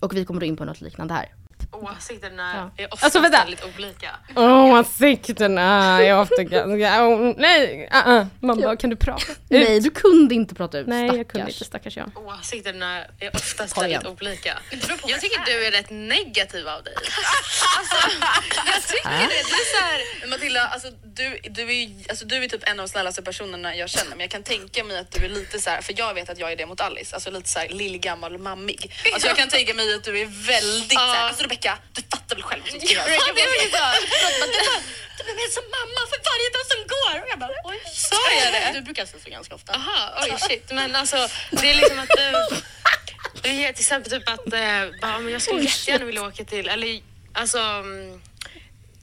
[0.01, 1.33] Och vi kommer då in på något liknande här.
[1.71, 3.39] Åsikterna är ofta Alltså, vänta.
[3.39, 4.11] väldigt olika.
[4.37, 5.63] Åh, åsikterna
[6.03, 6.87] är ofta ganska...
[7.07, 8.27] Oh, nej, uh -uh.
[8.41, 9.39] Man bara, kan du prata ut?
[9.49, 11.33] Nej, du kunde inte prata ut, Nej, jag stackars.
[11.33, 12.11] kunde inte, stackars jag.
[12.27, 14.59] Åsikterna är oftast Ta väldigt olika.
[15.07, 16.95] Jag tycker du är rätt negativ av dig.
[17.79, 17.97] Alltså,
[18.67, 19.27] jag tycker det.
[19.27, 22.87] Du är så här, Matilda, alltså, du, du, är, alltså, du är typ en av
[22.87, 25.71] de snällaste personerna jag känner men jag kan tänka mig att du är lite så
[25.71, 28.35] här, för jag vet att jag är det mot Alice, alltså lite så här lillgammal
[28.35, 28.93] och mammig.
[29.13, 32.37] Alltså jag kan tänka mig att du är väldigt så här, alltså Rebecca, du fattar
[32.37, 33.09] väl själv vad som ska göras?
[33.09, 34.07] Ja, det är så.
[34.11, 34.51] Förlåt, men
[35.17, 37.23] Du är med som mamma för varje dag som går.
[37.23, 38.79] Och jag bara, oj, Sa jag det?
[38.79, 39.73] Du brukar säga så ganska ofta.
[39.75, 40.71] Aha, oj shit.
[40.71, 42.57] Men alltså det är liksom att du,
[43.43, 47.01] du till exempel typ att eh, bara, men jag skulle jättegärna vilja åka till, eller
[47.33, 48.23] alltså mm,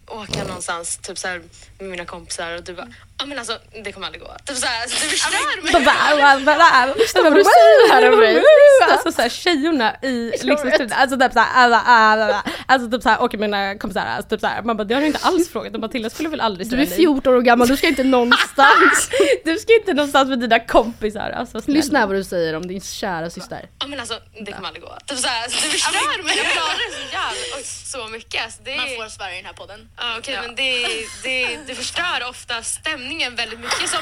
[0.07, 1.41] åka någonstans typ så här
[1.79, 2.87] med mina kompisar och du bara,
[3.19, 4.35] ja men alltså det kommer aldrig gå.
[4.45, 6.95] Typ så här, alltså, du förstör mig.
[6.97, 8.43] Lyssna vad du säger här om mig.
[8.91, 14.05] Alltså såhär tjejorna i liksom studion, alltså typ såhär, alltså typ såhär med mina kompisar,
[14.05, 16.41] alltså typ såhär, man bara det har du inte alls frågat och Matilda skulle väl
[16.41, 16.95] aldrig Du säga är nej.
[16.97, 19.09] 14 år gammal, du ska inte någonstans.
[19.45, 21.77] Du ska inte någonstans med dina kompisar, alltså snälla.
[21.77, 23.69] Lyssna här vad du säger om din kära syster.
[23.79, 24.97] Ja men alltså det kommer aldrig gå.
[25.05, 26.37] Typ så här, alltså, du förstör mig.
[26.37, 27.63] Jag klarar det så jävla,
[28.07, 28.43] så mycket.
[28.43, 29.89] Alltså, det Man är, får svära i den här podden.
[29.97, 30.85] ja, okej men det,
[31.23, 33.02] det, det förstör ofta stämningen
[33.35, 33.99] väldigt mycket som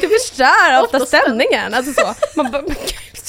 [0.00, 2.14] Det förstör ofta stämningen, alltså så.
[2.36, 3.24] Man bara, men gud.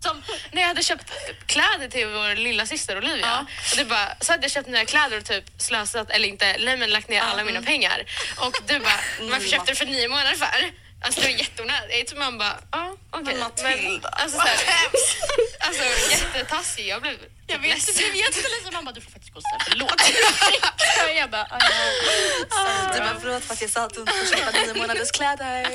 [0.00, 1.12] Som när jag hade köpt
[1.46, 3.46] kläder till vår lilla syster Olivia.
[3.70, 6.76] Och det bara, så hade jag köpt nya kläder och typ slösat, eller inte, nej
[6.76, 8.04] men lagt ner alla mina pengar.
[8.36, 10.70] Och du bara, varför köpte du för nio månader för?
[11.04, 12.16] Alltså det var jätteonödigt.
[12.18, 13.24] Man bara, ja okej.
[13.24, 14.08] Men Matilda.
[14.08, 14.86] alltså, så här,
[15.58, 16.86] alltså jättetaskig.
[16.88, 17.14] Jag blev
[17.46, 18.70] Jag typ vet, du blev jätteledsen.
[18.74, 20.00] Man bara, du får faktiskt gå och säga förlåt.
[21.20, 24.50] jag bara, ah, Du bara, förlåt för att jag sa att du inte får köpa
[24.66, 25.66] nio månaders kläder.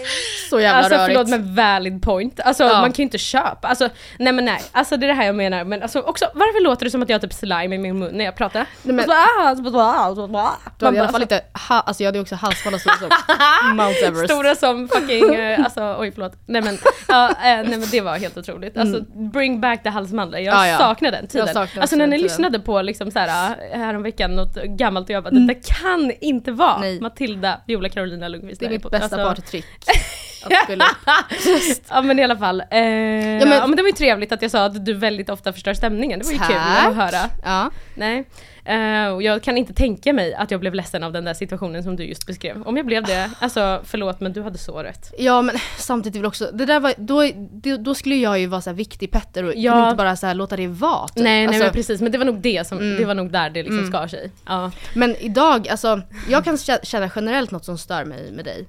[0.49, 1.07] Så jävla Alltså rörigt.
[1.07, 2.39] förlåt men valid point.
[2.39, 2.81] Alltså Ja.
[2.81, 3.89] man kan ju inte köpa, alltså
[4.19, 4.61] nej men nej.
[4.71, 5.63] Alltså det är det här jag menar.
[5.63, 8.17] Men alltså också varför låter det som att jag har typ slime i min mun
[8.17, 8.65] när jag pratar?
[8.83, 10.57] Nej, men- så, ah, så, ah, så, ah.
[10.79, 12.95] Du hade i alla bara, fall inte, ha, alltså jag hade ju också halsbandar stora
[12.97, 14.33] som Mount Everest.
[14.33, 16.33] Stora som fucking, eh, alltså oj förlåt.
[16.45, 18.77] Nej men, ja, eh, nej men det var helt otroligt.
[18.77, 19.01] Alltså
[19.33, 20.67] bring back the halsmandlar, jag Mm.
[20.67, 20.77] Ja, ja.
[20.77, 21.47] saknar den tiden.
[21.79, 25.67] Alltså när ni lyssnade på liksom såhär häromveckan något gammalt och jag bara att det
[25.81, 28.59] kan inte vara Matilda, Viola Carolina Lundqvist.
[28.59, 29.65] Det är mitt bästa alltså- partytrick.
[31.89, 32.61] Ja men i alla fall.
[32.71, 35.53] Eh, ja, men- men, det var ju trevligt att jag sa att du väldigt ofta
[35.53, 36.19] förstör stämningen.
[36.19, 36.95] Det var ju kul att Tack.
[36.95, 37.29] höra.
[37.43, 37.69] Ja.
[37.95, 38.27] Nej.
[38.65, 41.83] Eh, och jag kan inte tänka mig att jag blev ledsen av den där situationen
[41.83, 42.61] som du just beskrev.
[42.67, 45.13] Om jag blev det, alltså förlåt men du hade så rätt.
[45.19, 48.61] Ja men samtidigt vill också, det där var, då, det, då skulle jag ju vara
[48.61, 49.83] så viktig Petter och Ja.
[49.85, 51.07] inte bara så här låta det vara.
[51.07, 51.23] typ.
[51.23, 52.97] Nej, nej Alltså, men precis, men det var nog det som, Mm.
[52.97, 53.91] det var nog där det liksom Mm.
[53.91, 54.31] skar sig.
[54.47, 54.71] Ja.
[54.93, 58.67] Men idag, alltså jag kan kä- känna generellt något som stör mig med dig.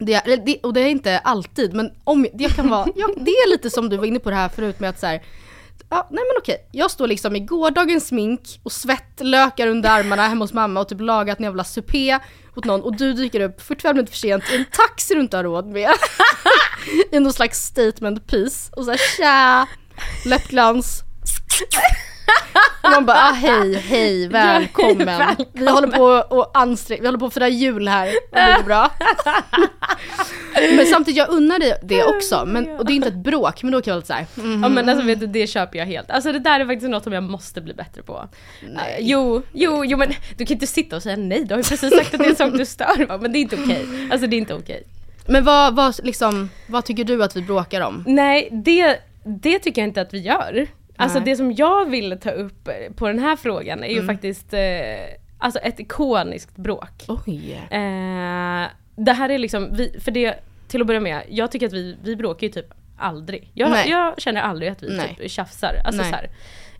[0.00, 3.30] Det, är- det, och det är inte alltid, men om det kan vara, ja, det
[3.30, 5.22] är lite som du var inne på det här förut med att så här,
[5.90, 10.44] ja, nej men okej, jag står liksom i gårdagens smink och svettlökar under armarna hemma
[10.44, 12.18] hos mamma och typ lagat en jävla supé
[12.56, 15.36] åt någon och du dyker upp 45 minuter för sent i en taxi du inte
[15.36, 15.90] har råd med.
[17.12, 19.66] I någon slags statement piece och så här tja,
[20.24, 21.02] läppglans.
[22.82, 25.06] Och man bara ah, hej, hej, välkommen.
[25.06, 25.48] Välkommen.
[25.52, 28.06] Vi håller på och ansträng, vi håller på att fira jul här.
[28.06, 28.90] Och det går bra.
[30.76, 32.44] men samtidigt, jag unnar dig det också.
[32.46, 34.60] Men, och det är inte ett bråk, men då kan jag vara lite såhär.
[34.62, 36.10] Ja men alltså vet du, det köper jag helt.
[36.10, 38.28] Alltså det där är faktiskt något som jag måste bli bättre på.
[38.62, 38.68] Eh,
[38.98, 41.96] jo, jo, jo men du kan inte sitta och säga nej, du har ju precis
[41.96, 43.18] sagt att det är en sak du stör va?
[43.22, 43.86] Men det är inte okej.
[44.12, 44.82] Alltså det är inte okej.
[45.26, 48.04] Men vad, vad, liksom, vad tycker du att vi bråkar om?
[48.06, 50.66] Nej, det, det tycker jag inte att vi gör.
[51.00, 54.06] Alltså det som jag ville ta upp på den här frågan är ju Mm.
[54.06, 54.60] faktiskt eh,
[55.38, 57.04] alltså ett ikoniskt bråk.
[57.08, 57.52] Oj.
[57.70, 60.34] Eh, det här är liksom, vi, för det,
[60.68, 62.66] till att börja med, jag tycker att vi, vi bråkar ju typ
[62.98, 63.50] aldrig.
[63.54, 65.16] Jag, jag känner aldrig att vi Nej.
[65.18, 65.74] typ tjafsar.
[65.84, 66.12] Alltså Nej.
[66.12, 66.18] så.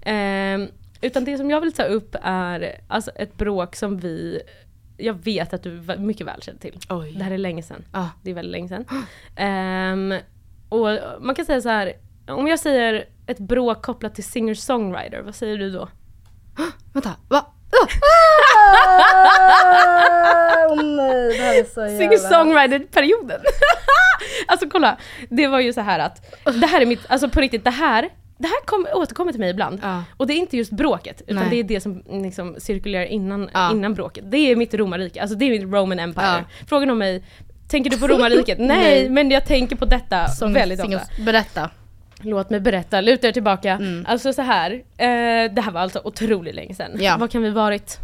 [0.03, 0.68] Ehm,
[1.01, 4.41] utan det som jag vill ta upp är alltså ett bråk som vi
[4.97, 6.79] jag vet att du mycket väl känner till.
[6.89, 7.12] Oj.
[7.12, 7.85] Det här är länge sedan.
[7.93, 8.07] Ah.
[8.23, 8.85] Det är väldigt länge sedan.
[9.37, 10.14] Ehm,
[10.68, 10.89] och
[11.21, 11.93] man kan säga så här,
[12.29, 15.89] om jag säger ett bråk kopplat till singer-songwriter, vad säger du då?
[16.93, 17.47] Vänta, va?
[20.70, 21.99] Åh nej, det här är så jävla...
[21.99, 23.41] Singer-songwriter-perioden.
[24.47, 24.97] alltså kolla,
[25.28, 28.09] det var ju så här att, det här är mitt, alltså på riktigt, det här
[28.39, 29.81] det här kom, återkommer till mig ibland.
[29.83, 30.05] Ja.
[30.16, 31.51] Och det är inte just bråket, utan Nej.
[31.51, 33.70] det är det som liksom cirkulerar innan, Ja.
[33.72, 34.24] innan bråket.
[34.31, 36.26] Det är mitt romarrike, alltså det är mitt Roman Empire.
[36.26, 36.66] Ja.
[36.68, 37.24] Frågan om mig,
[37.68, 38.59] tänker du på romarriket?
[38.61, 39.09] Nej, Nej.
[39.11, 41.01] men jag tänker på detta Som väldigt ofta.
[41.24, 41.70] Berätta.
[42.23, 43.73] Låt mig berätta, luta er tillbaka.
[43.73, 44.07] Mm.
[44.09, 44.71] Alltså så här.
[44.73, 46.91] Eh, det här var alltså otroligt länge sedan.
[47.01, 47.16] Ja.
[47.21, 47.99] Vad kan vi varit?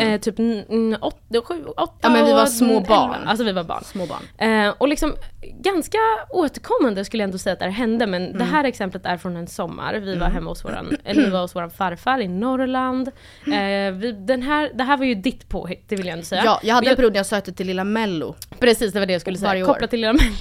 [0.00, 2.88] Eh, typ n- n- åtta, sju, åtta Ja, men vi var små elva.
[2.88, 3.20] barn.
[3.26, 3.84] Alltså vi var barn.
[3.84, 4.22] små barn.
[4.66, 5.14] Eh, och liksom
[5.60, 5.98] ganska
[6.30, 8.38] återkommande skulle jag ändå säga att det här hände men Mm.
[8.38, 9.94] det här exemplet är från en sommar.
[9.94, 13.08] Vi var hemma hos våran, eller vi var hos våran farfar i Norrland.
[13.46, 16.42] Eh, vi, den här, det här var ju ditt påhitt, det vill jag ändå säga.
[16.44, 18.34] Ja, jag hade en period när jag sökte till Lilla Mello.
[18.58, 19.64] Precis, det var det jag skulle säga.
[19.64, 20.32] Kopplat till Lilla Mello.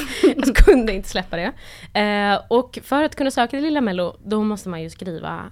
[0.36, 1.52] jag kunde inte släppa det.
[2.00, 5.50] Eh, och för att kunna söka till Lilla Mello, då måste man ju skriva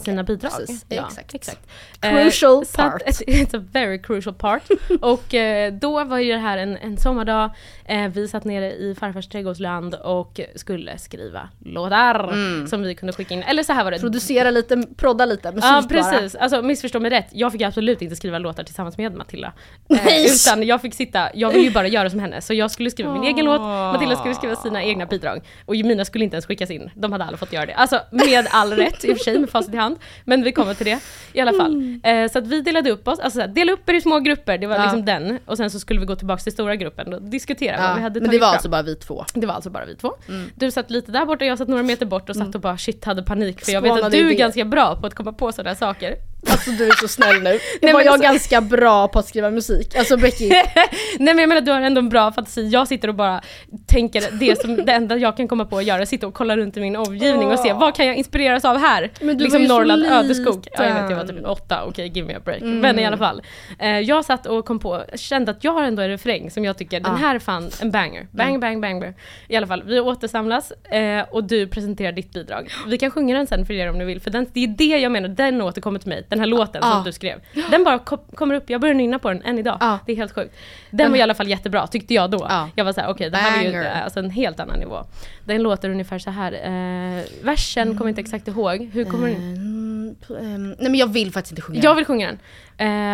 [0.00, 0.52] sina bidrag.
[0.58, 0.84] precis.
[0.88, 1.34] Exakt.
[1.34, 1.60] exakt.
[2.00, 3.02] Crucial Eh, så att- part.
[3.26, 4.62] It's a very crucial part.
[5.00, 7.50] och eh, då var ju det här en, en sommardag,
[7.84, 12.66] eh, vi satt nere i farfars trädgårdsland och skulle skriva låtar Mm.
[12.66, 13.42] som vi kunde skicka in.
[13.42, 13.98] Eller så här var det.
[13.98, 15.88] Producera lite, prodda lite, musik Ja bara.
[16.12, 17.26] precis, alltså missförstå mig rätt.
[17.32, 19.52] Jag fick absolut inte skriva låtar tillsammans med Matilda.
[19.88, 20.26] Eh, Nej.
[20.34, 22.40] utan jag fick sitta, jag ville ju bara göra som henne.
[22.40, 23.60] Så jag skulle skriva min egen låt.
[23.60, 25.40] Matilda skulle skriva sina egna bidrag.
[25.66, 27.74] Och mina skulle inte ens skickas in, de hade alla fått göra det.
[27.74, 29.96] Alltså med all rätt i och för sig med facit i hand.
[30.24, 30.98] Men vi kommer till det
[31.32, 31.98] i alla fall.
[32.02, 34.66] Eh, så att vi delade upp oss, alltså dela upp er i små grupper, det
[34.66, 34.82] var Ja.
[34.82, 35.38] liksom den.
[35.46, 38.02] Och sen så skulle vi gå tillbaka till stora gruppen och diskutera Ja, vad vi
[38.02, 38.52] hade men det var fram.
[38.52, 39.24] alltså bara vi två.
[39.34, 40.12] Det var alltså bara vi två.
[40.28, 40.50] Mm.
[40.54, 43.04] Du satt lite där borta, jag satt några meter bort och satt och bara shit
[43.04, 43.64] hade panik.
[43.64, 46.14] För jag vet att du är ganska bra på att komma på sådana saker.
[46.50, 47.42] Alltså du är så snäll nu.
[47.50, 49.96] Nej, Nej, var men jag alltså- ganska bra på att skriva musik.
[49.96, 50.48] Alltså Becky,
[51.18, 53.40] Nej men jag menar du har ändå en bra fantasi, jag sitter och bara
[53.86, 56.76] tänker det som det enda jag kan komma på att göra, sitta och kolla runt
[56.76, 59.10] i min omgivning och se vad kan jag inspireras av här?
[59.20, 60.68] Men du liksom Norrland, ödeskog.
[60.72, 62.60] Ja jag vet jag var typ åtta, okej give me a break.
[62.60, 62.78] Mm.
[62.80, 63.42] Men i alla fall.
[63.78, 66.78] Eh, jag satt och kom på, kände att jag har ändå en refräng som jag
[66.78, 67.16] tycker, den Ah.
[67.16, 68.26] här är fan en banger.
[68.30, 68.60] Bang Mm.
[68.60, 69.14] bang bang bang.
[69.48, 72.68] I alla fall, vi återsamlas eh, och du presenterar ditt bidrag.
[72.86, 74.84] Vi kan sjunga den sen för er om ni vill, för den, det är det
[74.98, 77.40] jag menar, den återkommer till mig, den här låten som du skrev.
[77.70, 79.98] Den bara kom, kommer upp, jag börjar nynna på den än idag.
[80.06, 80.54] Det är helt sjukt.
[80.90, 82.46] Den Den- var i alla fall jättebra, tyckte jag då.
[82.48, 82.68] Ja.
[82.76, 83.84] Jag var såhär, okej det här var ju Banger.
[83.96, 85.04] eh, alltså en helt annan nivå.
[85.44, 86.52] Den låter ungefär så här.
[86.52, 88.90] Eh, versen kommer jag inte exakt ihåg.
[88.92, 89.36] Hur kommer den?
[89.36, 91.80] Mm, p- ehm, nej men jag vill faktiskt inte sjunga.
[91.82, 92.38] Jag vill sjunga den.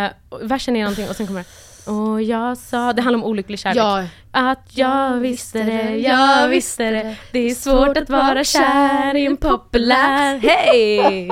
[0.05, 0.11] Eh,
[0.43, 1.47] versen är någonting och sen kommer det.
[1.89, 3.79] Och jag sa, det handlar om olycklig kärlek.
[3.79, 4.05] Ja.
[4.31, 7.17] Att jag visste det, jag visste det.
[7.33, 11.29] Det är svårt att vara kär i en populär, hej!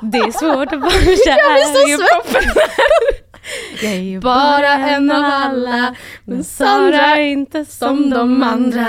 [0.00, 0.90] Det är svårt att vara
[1.26, 3.22] kär i en populär.
[3.82, 8.88] Jag är ju bara en av alla, men Sara är inte som de andra.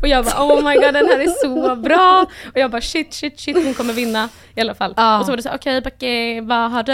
[0.00, 2.26] Och jag bara oh my god den här är så bra.
[2.52, 4.28] Och jag bara shit shit shit hon kommer vinna.
[4.56, 4.94] I alla fall.
[4.96, 5.18] Ja.
[5.18, 6.92] Och så var det så här, okej Becky, vad har du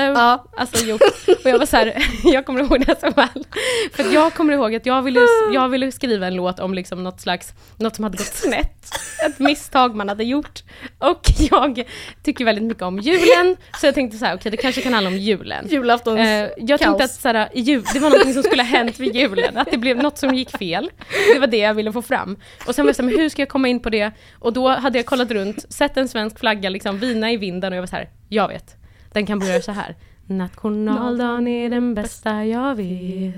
[0.56, 1.02] alltså, gjort?
[1.26, 3.44] Och jag var så här, jag kommer ihåg det så väl.
[3.92, 5.20] För jag kommer ihåg att jag ville,
[5.52, 8.94] jag ville skriva en låt om liksom något slags, något som hade gått snett.
[9.26, 10.62] Ett misstag man hade gjort.
[10.98, 11.84] Och jag
[12.22, 15.10] tycker väldigt mycket om julen, så jag tänkte så här, okej det kanske kan handla
[15.10, 15.66] om julen.
[15.70, 17.02] Julaftons Eh, jag tänkte kaos.
[17.02, 19.78] att så här, jul, det var något som skulle ha hänt vid julen, att det
[19.78, 20.90] blev något som gick fel.
[21.34, 22.36] Det var det jag ville få fram.
[22.66, 24.12] Och sen var jag så här, hur ska jag komma in på det?
[24.38, 27.74] Och då hade jag kollat runt, sett en svensk flagga liksom vina i vinden och
[27.76, 28.76] jag var så här, jag vet.
[29.12, 29.94] Den kan börja så här.
[30.26, 33.34] Nationaldagen är den bästa jag vet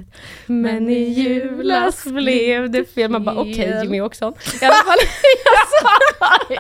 [0.47, 3.11] Men i julas blev det fel.
[3.11, 4.35] Man bara okej Jimmy Åkesson.
[4.63, 4.99] I alla fall,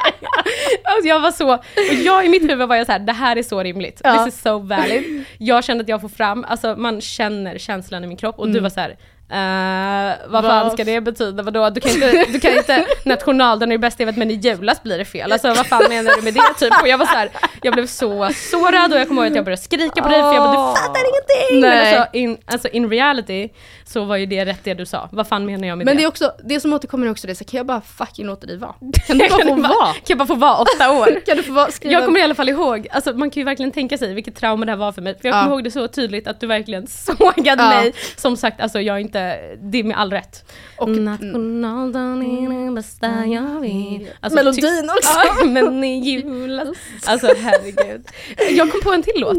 [0.82, 3.36] alltså, jag var så, och jag i mitt huvud var jag så här, det här
[3.36, 4.00] är så rimligt.
[4.05, 4.24] Ja.
[4.24, 5.24] This is so valid.
[5.38, 8.50] Jag kände att jag får fram, alltså man känner känslan i min kropp och du
[8.52, 8.62] Mm.
[8.62, 8.96] var så här.
[9.33, 11.43] Uh, vad fan ska det betyda?
[11.43, 11.70] Vadå?
[11.70, 14.83] Du kan inte, du kan inte nationaldagen är det bästa jag vet men i julas
[14.83, 15.33] blir det fel.
[15.33, 16.83] Alltså vad fan menar du med det typ?
[16.83, 17.31] Och jag var så här,
[17.62, 20.35] jag blev så sårad och jag kommer ihåg att jag började skrika på dig för
[20.35, 21.61] jag bara du fattar ingenting!
[21.61, 21.93] Nej.
[21.93, 23.49] Men alltså in, alltså in reality
[23.87, 25.09] så var ju det rätt det du sa.
[25.12, 26.01] Vad fan menar jag med Men det?
[26.03, 28.47] det är också, det som återkommer är också det, så kan jag bara fucking låta
[28.47, 28.74] dig vara?
[29.07, 29.93] Kan du bara få vara?
[29.93, 31.20] Kan jag bara få vara åtta år?
[31.26, 33.72] Kan du få vara, Jag kommer i alla fall ihåg, alltså man kan ju verkligen
[33.72, 35.18] tänka sig vilket trauma det här var för mig.
[35.20, 35.43] För jag Ja.
[35.43, 37.68] kommer ihåg det så tydligt att du verkligen sågade Ja.
[37.68, 37.95] mig.
[38.16, 40.45] Som sagt, alltså jag är inte, det är med all rätt.
[40.78, 44.12] Och- Nationaldagen är den bästa jag vet.
[44.20, 45.18] Alltså, Melodin också.
[45.41, 46.68] Ja, men i julas.
[47.07, 48.07] Alltså herregud.
[48.51, 49.37] Jag kom på en till låt.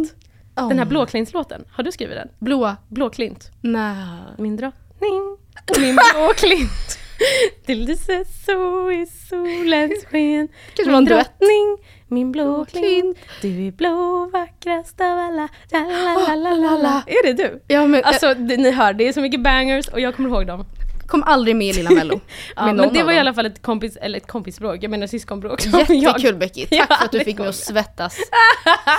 [0.56, 1.64] Den här Blåklintlåten.
[1.72, 2.28] Har du skrivit den?
[2.40, 2.78] Blåa?
[2.88, 3.52] Blåklint.
[3.62, 3.96] Nej.
[4.38, 5.38] Min drottning,
[5.80, 7.00] min blåklint.
[7.66, 10.48] Det lyser så i solens sken.
[10.86, 11.78] Min drottning,
[12.08, 13.18] min blåklint.
[13.42, 15.48] Du är blå, vackrast av alla.
[15.72, 15.80] La,
[16.26, 17.04] la, la, la, la.
[17.08, 17.64] Är det du?
[17.68, 20.48] Ja, men, Alltså det, ni hör, det är så mycket bangers och jag kommer ihåg
[20.48, 20.66] dem.
[21.08, 22.20] kom aldrig med i Lilla Mello.
[22.56, 25.66] Ja, men det var i alla fall ett kompis, eller ett kompisbråk, jag menar syskonbråk.
[25.90, 28.18] Jättekul Becky, tack Ja, för att du fick mig att svettas.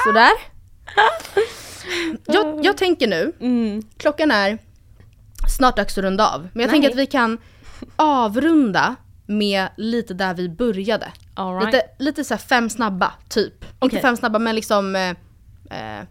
[0.04, 0.55] Sådär.
[2.26, 3.82] Jag, jag tänker nu, Mm.
[3.96, 4.58] klockan är
[5.48, 6.40] snart dags att runda av.
[6.40, 6.68] Men jag Nej.
[6.68, 7.38] tänker att vi kan
[7.96, 11.12] avrunda med lite där vi började.
[11.36, 11.64] Right.
[11.66, 13.54] Lite, lite så fem snabba, typ.
[13.64, 14.00] Inte Okej.
[14.00, 15.10] fem snabba men liksom, eh,
[15.70, 16.04] eh,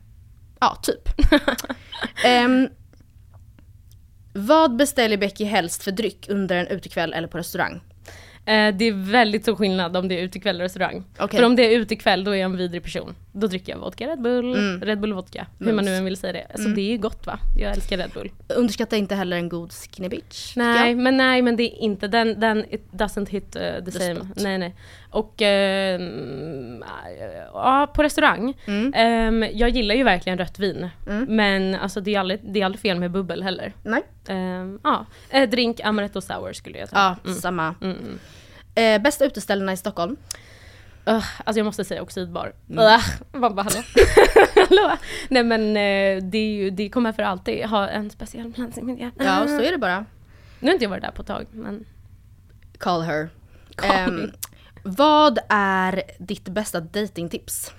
[0.60, 1.10] ja typ.
[2.26, 2.70] Ehm,
[4.34, 7.82] vad beställer Becky helst för dryck under en utekväll eller på restaurang?
[8.48, 11.04] Eh, det är väldigt stor skillnad om det är utekväll och restaurang.
[11.20, 11.40] Okej.
[11.40, 13.16] För om det är utekväll då är jag en vidrig person.
[13.32, 14.82] Då dricker jag vodka Red Bull, Mm.
[14.82, 15.48] Red Bull vodka.
[15.60, 16.44] Hur man nu än vill säga det.
[16.44, 16.76] Alltså Mm.
[16.76, 17.40] det är ju gott va?
[17.58, 18.32] Jag älskar Red Bull.
[18.48, 20.56] Underskatta inte heller en god skinny bitch.
[20.56, 24.16] Nej men nej men det är inte, den, den it doesn't hit uh, the, same.
[24.16, 24.28] spot.
[24.36, 24.76] Nej nej.
[25.10, 26.84] Och mm,
[27.54, 28.54] ja, på restaurang.
[28.66, 28.94] Mm.
[28.96, 30.90] Ehm, jag gillar ju verkligen rött vin.
[31.08, 31.26] Mm.
[31.36, 33.74] Men alltså det är, aldrig, det är aldrig fel med bubbel heller.
[33.84, 34.02] Nej.
[34.28, 37.00] Ehm, ja, Eh, drink amaretto sour skulle jag säga.
[37.24, 37.36] Ja, Mm.
[37.40, 37.76] samma.
[38.76, 40.16] Eh, bästa uteställena i Stockholm?
[41.06, 42.54] Ugh, alltså jag måste säga oxidbar.
[42.70, 42.86] Mm.
[42.86, 43.84] Ugh, man bara hallå?
[44.70, 44.98] hallå?
[45.30, 49.00] Nej men eh, det, ju, det kommer för alltid ha en speciell plats i mitt
[49.00, 49.24] hjärta.
[49.24, 50.06] Ja, så är det bara.
[50.60, 51.86] Nu har inte jag varit där på ett tag men
[52.78, 53.30] Call her.
[53.76, 54.28] Call me.
[54.84, 57.72] vad är ditt bästa datingtips?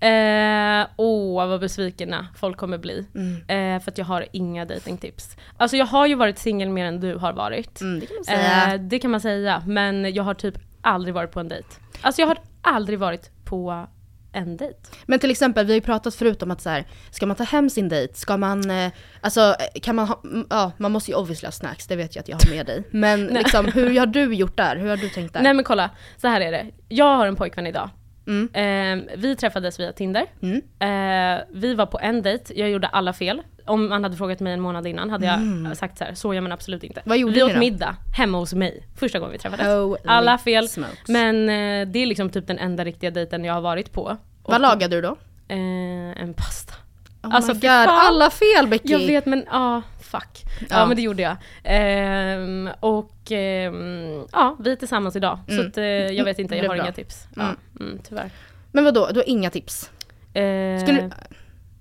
[0.00, 3.06] Eh, åh vad besvikna folk kommer bli.
[3.14, 3.34] Mm.
[3.76, 5.36] Eh, för att jag har inga datingtips.
[5.56, 7.80] Alltså jag har ju varit singel mer än du har varit.
[7.80, 8.74] Mm, det kan man säga.
[8.74, 9.62] Eh, det kan man säga.
[9.66, 11.68] Men jag har typ aldrig varit på en dejt.
[12.00, 13.86] Alltså jag har aldrig varit på
[14.32, 14.78] en dejt.
[15.06, 17.44] Men till exempel, vi har ju pratat förut om att så här, ska man ta
[17.44, 18.14] hem sin dejt?
[18.14, 21.86] Ska man, eh, alltså eh, kan man ha, ja man måste ju obviously ha snacks,
[21.86, 22.82] det vet jag att jag har med dig.
[22.90, 24.76] Men liksom, hur har du gjort där?
[24.76, 25.42] Hur har du tänkt där?
[25.42, 26.66] Nej men kolla, så här är det.
[26.88, 27.90] Jag har en pojkvän idag.
[28.30, 29.02] Mm.
[29.08, 30.26] Eh, vi träffades via Tinder.
[30.42, 30.56] Mm.
[30.78, 33.42] Eh, vi var på en dejt, jag gjorde alla fel.
[33.66, 35.74] Om man hade frågat mig en månad innan hade jag Mm.
[35.74, 37.02] sagt så här, så gör man absolut inte.
[37.04, 37.58] Vad gjorde vi ni åt då?
[37.58, 39.66] middag hemma hos mig, första gången vi träffades.
[39.66, 40.68] Holy alla fel.
[40.68, 41.08] smokes.
[41.08, 44.02] Men eh, det är liksom typ den enda riktiga dejten jag har varit på.
[44.42, 45.16] Och, Vad lagade du då?
[45.48, 46.74] Eh, en pasta.
[47.22, 47.88] Oh Alltså, my god, fan.
[48.06, 48.92] alla fel Becky!
[48.92, 50.42] Jag vet men ja, fuck.
[50.60, 50.66] Ja.
[50.70, 50.86] Ja.
[50.86, 51.36] men det gjorde jag.
[51.64, 55.38] Ehm, och ehm, ja, vi är tillsammans idag.
[55.46, 55.66] Så Mm.
[55.66, 56.84] att, eh, jag vet inte, Det jag har bra.
[56.84, 57.26] inga tips.
[57.36, 57.56] Ja, Mm.
[57.80, 58.30] mm, tyvärr.
[58.72, 59.90] Men vadå, du har inga tips?
[60.34, 61.10] Eh, Skulle du,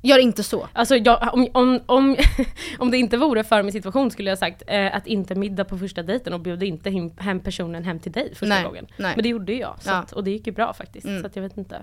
[0.01, 0.67] gör inte så.
[0.73, 2.15] Alltså jag, om, om, om,
[2.79, 5.77] om det inte vore för min situation skulle jag sagt eh, att inte middag på
[5.77, 8.87] första dejten och bjuda inte hem, hem personen hem till dig första Nej, gången.
[8.97, 9.13] nej.
[9.15, 9.95] Men det gjorde jag så Ja.
[9.95, 11.07] att, och det gick ju bra faktiskt.
[11.07, 11.21] Mm.
[11.23, 11.81] Så jag vet inte.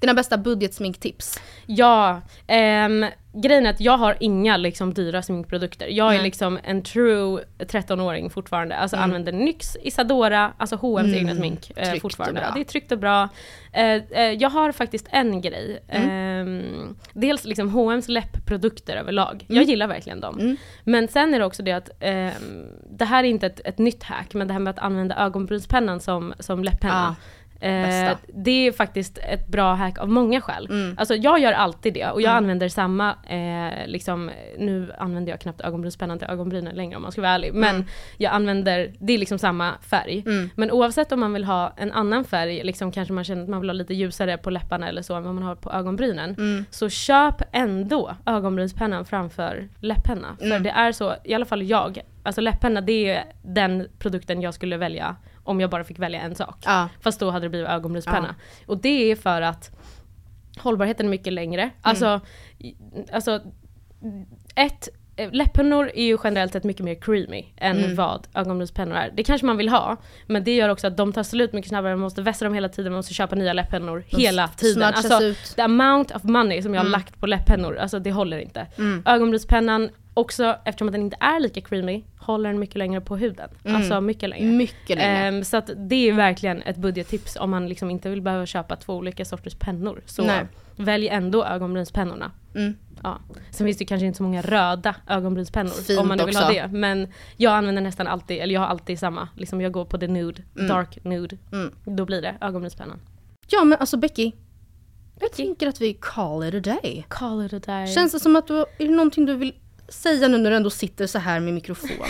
[0.00, 1.40] Dina bästa budgetsminktips?
[1.66, 5.86] Ja, ehm, grejen är att jag har inga liksom dyra sminkprodukter.
[5.86, 6.22] Jag är Nej.
[6.22, 8.76] liksom en true 13-åring fortfarande.
[8.76, 9.04] Alltså Mm.
[9.04, 11.14] använder NYX, Isadora, alltså H&M's Mm.
[11.14, 12.40] egna smink eh, fortfarande.
[12.40, 12.50] bra.
[12.54, 13.28] Det är tryggt och bra.
[13.72, 15.82] Eh, eh, jag har faktiskt en grej.
[15.88, 16.10] Mm.
[16.10, 19.44] Ehm, dels liksom H&M's läppprodukter överlag.
[19.48, 19.68] Jag Mm.
[19.68, 20.38] gillar verkligen dem.
[20.40, 20.56] Mm.
[20.84, 22.32] Men sen är det också det att ehm,
[22.90, 26.00] det här är inte ett, ett nytt hack, men det här med att använda ögonbrynspennan
[26.00, 27.16] som, som läpppenna.
[27.62, 30.66] Eh, det är faktiskt ett bra hack av många skäl.
[30.70, 30.94] Mm.
[30.98, 32.36] Alltså jag gör alltid det och jag Mm.
[32.44, 37.20] använder samma, eh, liksom, nu använder jag knappt ögonbrynspennan till ögonbrynen längre om man ska
[37.20, 37.54] vara ärlig.
[37.54, 37.86] Men Mm.
[38.16, 40.22] jag använder, det är liksom samma färg.
[40.26, 40.50] Mm.
[40.56, 43.60] Men oavsett om man vill ha en annan färg, liksom kanske man känner att man
[43.60, 46.30] vill ha lite ljusare på läpparna eller så än vad man har på ögonbrynen.
[46.38, 46.64] Mm.
[46.70, 50.36] Så köp ändå ögonbrynspennan framför läppenna.
[50.38, 50.62] För Mm.
[50.62, 54.76] det är så, i alla fall jag, alltså läppenna det är den produkten jag skulle
[54.76, 56.56] välja om jag bara fick välja en sak.
[56.64, 56.88] Ja.
[57.00, 58.34] Fast då hade det blivit ögonbrynspenna.
[58.66, 59.70] Och det är för att
[60.58, 61.70] hållbarheten är mycket längre.
[61.82, 62.20] Alltså,
[62.58, 62.74] i-
[63.12, 63.40] alltså
[64.54, 67.94] ett, eh, läppennor är ju generellt sett mycket mer creamy än Mm.
[67.96, 69.10] vad ögonbrynspennor är.
[69.16, 71.92] Det kanske man vill ha, men det gör också att de tar slut mycket snabbare,
[71.92, 74.82] man måste vässa dem hela tiden, man måste köpa nya läppennor De hela tiden.
[74.82, 75.52] Alltså, ut.
[75.56, 76.92] the amount of money som jag har Mm.
[77.00, 78.66] lagt på läppennor, alltså det håller inte.
[78.78, 79.02] Mm.
[79.06, 83.50] Ögonbrynspennan, också eftersom att den inte är lika creamy, håller den mycket längre på huden.
[83.64, 83.76] Mm.
[83.76, 84.46] Alltså mycket längre.
[84.46, 85.16] Mycket längre.
[85.18, 88.76] Ehm, så att det är verkligen ett budgettips om man liksom inte vill behöva köpa
[88.76, 90.00] två olika sorters pennor.
[90.06, 90.46] Så Nej.
[90.76, 92.30] välj ändå ögonbrynspennorna.
[92.54, 92.74] Mm.
[93.02, 93.18] Ja.
[93.50, 96.42] Sen finns det kanske inte så många röda ögonbrynspennor Fint om man nu vill ha
[96.42, 96.54] också.
[96.54, 96.68] det.
[96.68, 99.28] Men jag använder nästan alltid, eller jag har alltid samma.
[99.36, 100.68] Liksom jag går på the nude, Mm.
[100.68, 101.36] dark nude.
[101.52, 101.72] Mm.
[101.84, 103.00] Då blir det ögonbrynspennan.
[103.50, 104.32] Ja men alltså Becky,
[105.20, 107.04] jag tänker att vi call it a day.
[107.08, 107.86] Call it a day.
[107.94, 109.54] Känns det som att du, är det någonting du vill
[109.88, 111.88] säga nu när du ändå sitter så här med mikrofon?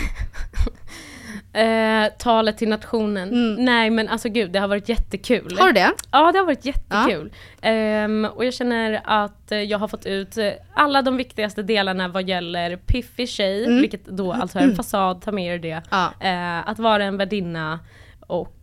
[1.55, 3.29] Eh, talet till nationen.
[3.29, 3.65] Mm.
[3.65, 5.57] Nej men alltså gud, det har varit jättekul.
[5.59, 5.91] Har du det?
[6.11, 7.33] Ja, det har varit jättekul.
[7.61, 12.07] Ehm, och jag känner att eh, jag har fått ut eh, alla de viktigaste delarna
[12.07, 13.81] vad gäller piffig tjej, Mm.
[13.81, 15.81] vilket då alltså är en fasad, ta med er det.
[15.91, 16.13] Ja.
[16.19, 17.79] Eh, att vara en värdinna
[18.19, 18.55] och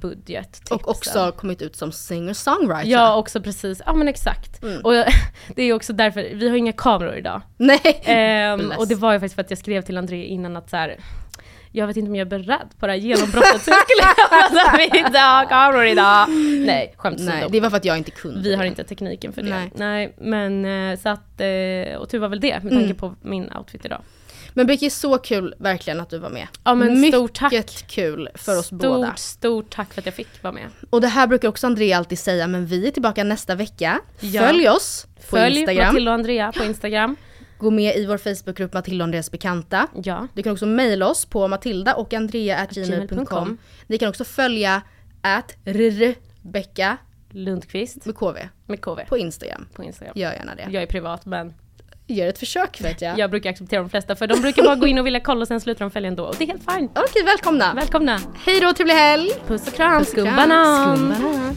[0.00, 0.60] budget.
[0.70, 2.90] Och också kommit ut som singer-songwriter.
[2.90, 3.82] Ja, också precis.
[3.86, 4.62] Ja men exakt.
[4.62, 4.80] Mm.
[4.84, 4.92] Och
[5.56, 7.40] det är också därför, vi har inga kameror idag.
[7.56, 8.00] Nej.
[8.04, 10.76] Ehm, och det var ju faktiskt för att jag skrev till André innan att så
[10.76, 10.96] här.
[11.72, 14.76] Jag vet inte om jag är beredd på det här genombrottet så jag skulle alltså,
[14.76, 16.28] vi inte ha kameror idag.
[16.66, 18.40] Nej, skämt Nej, det var för att jag inte kunde.
[18.40, 19.48] Vi har inte tekniken för det.
[19.50, 19.70] Nej.
[19.74, 22.96] Nej, men eh, så att, eh, och tur var väl det med tanke Mm.
[22.96, 24.02] på min outfit idag.
[24.58, 26.46] Men Becky, så kul verkligen att du var med.
[26.64, 27.84] Ja men Mycket stort tack.
[27.86, 29.14] kul för oss stort, båda.
[29.16, 30.68] Stort tack för att jag fick vara med.
[30.90, 34.00] Och det här brukar också Andrea alltid säga, men vi är tillbaka nästa vecka.
[34.20, 34.42] Ja.
[34.42, 35.86] Följ oss på Följ Instagram.
[35.86, 37.16] Matilda och Andrea på Instagram.
[37.58, 39.86] Gå med i vår Facebookgrupp Matilda och Andreas bekanta.
[40.04, 40.28] Ja.
[40.34, 43.06] Du kan också mejla oss på matilda och andrea.gmail.com.
[43.06, 43.58] gmail.com.
[43.86, 44.82] Ni kan också följa
[45.20, 45.56] at
[47.30, 49.66] Lundqvist med KV med KV på Instagram.
[49.74, 50.12] på Instagram.
[50.16, 50.68] Gör gärna det.
[50.70, 51.54] Jag är privat men
[52.10, 53.18] Gör ett försök vet jag.
[53.18, 55.48] jag brukar acceptera de flesta för de brukar bara gå in och vilja kolla och
[55.48, 56.88] sen slutar de följa ändå och det är helt fine.
[56.94, 57.74] Okej, välkomna.
[57.74, 58.18] Välkomna!
[58.44, 59.30] Hej då, trevlig helg!
[59.46, 60.24] Puss och kram, Puss och kram.
[60.26, 60.96] skumbanan!
[61.14, 61.56] Skumbanan.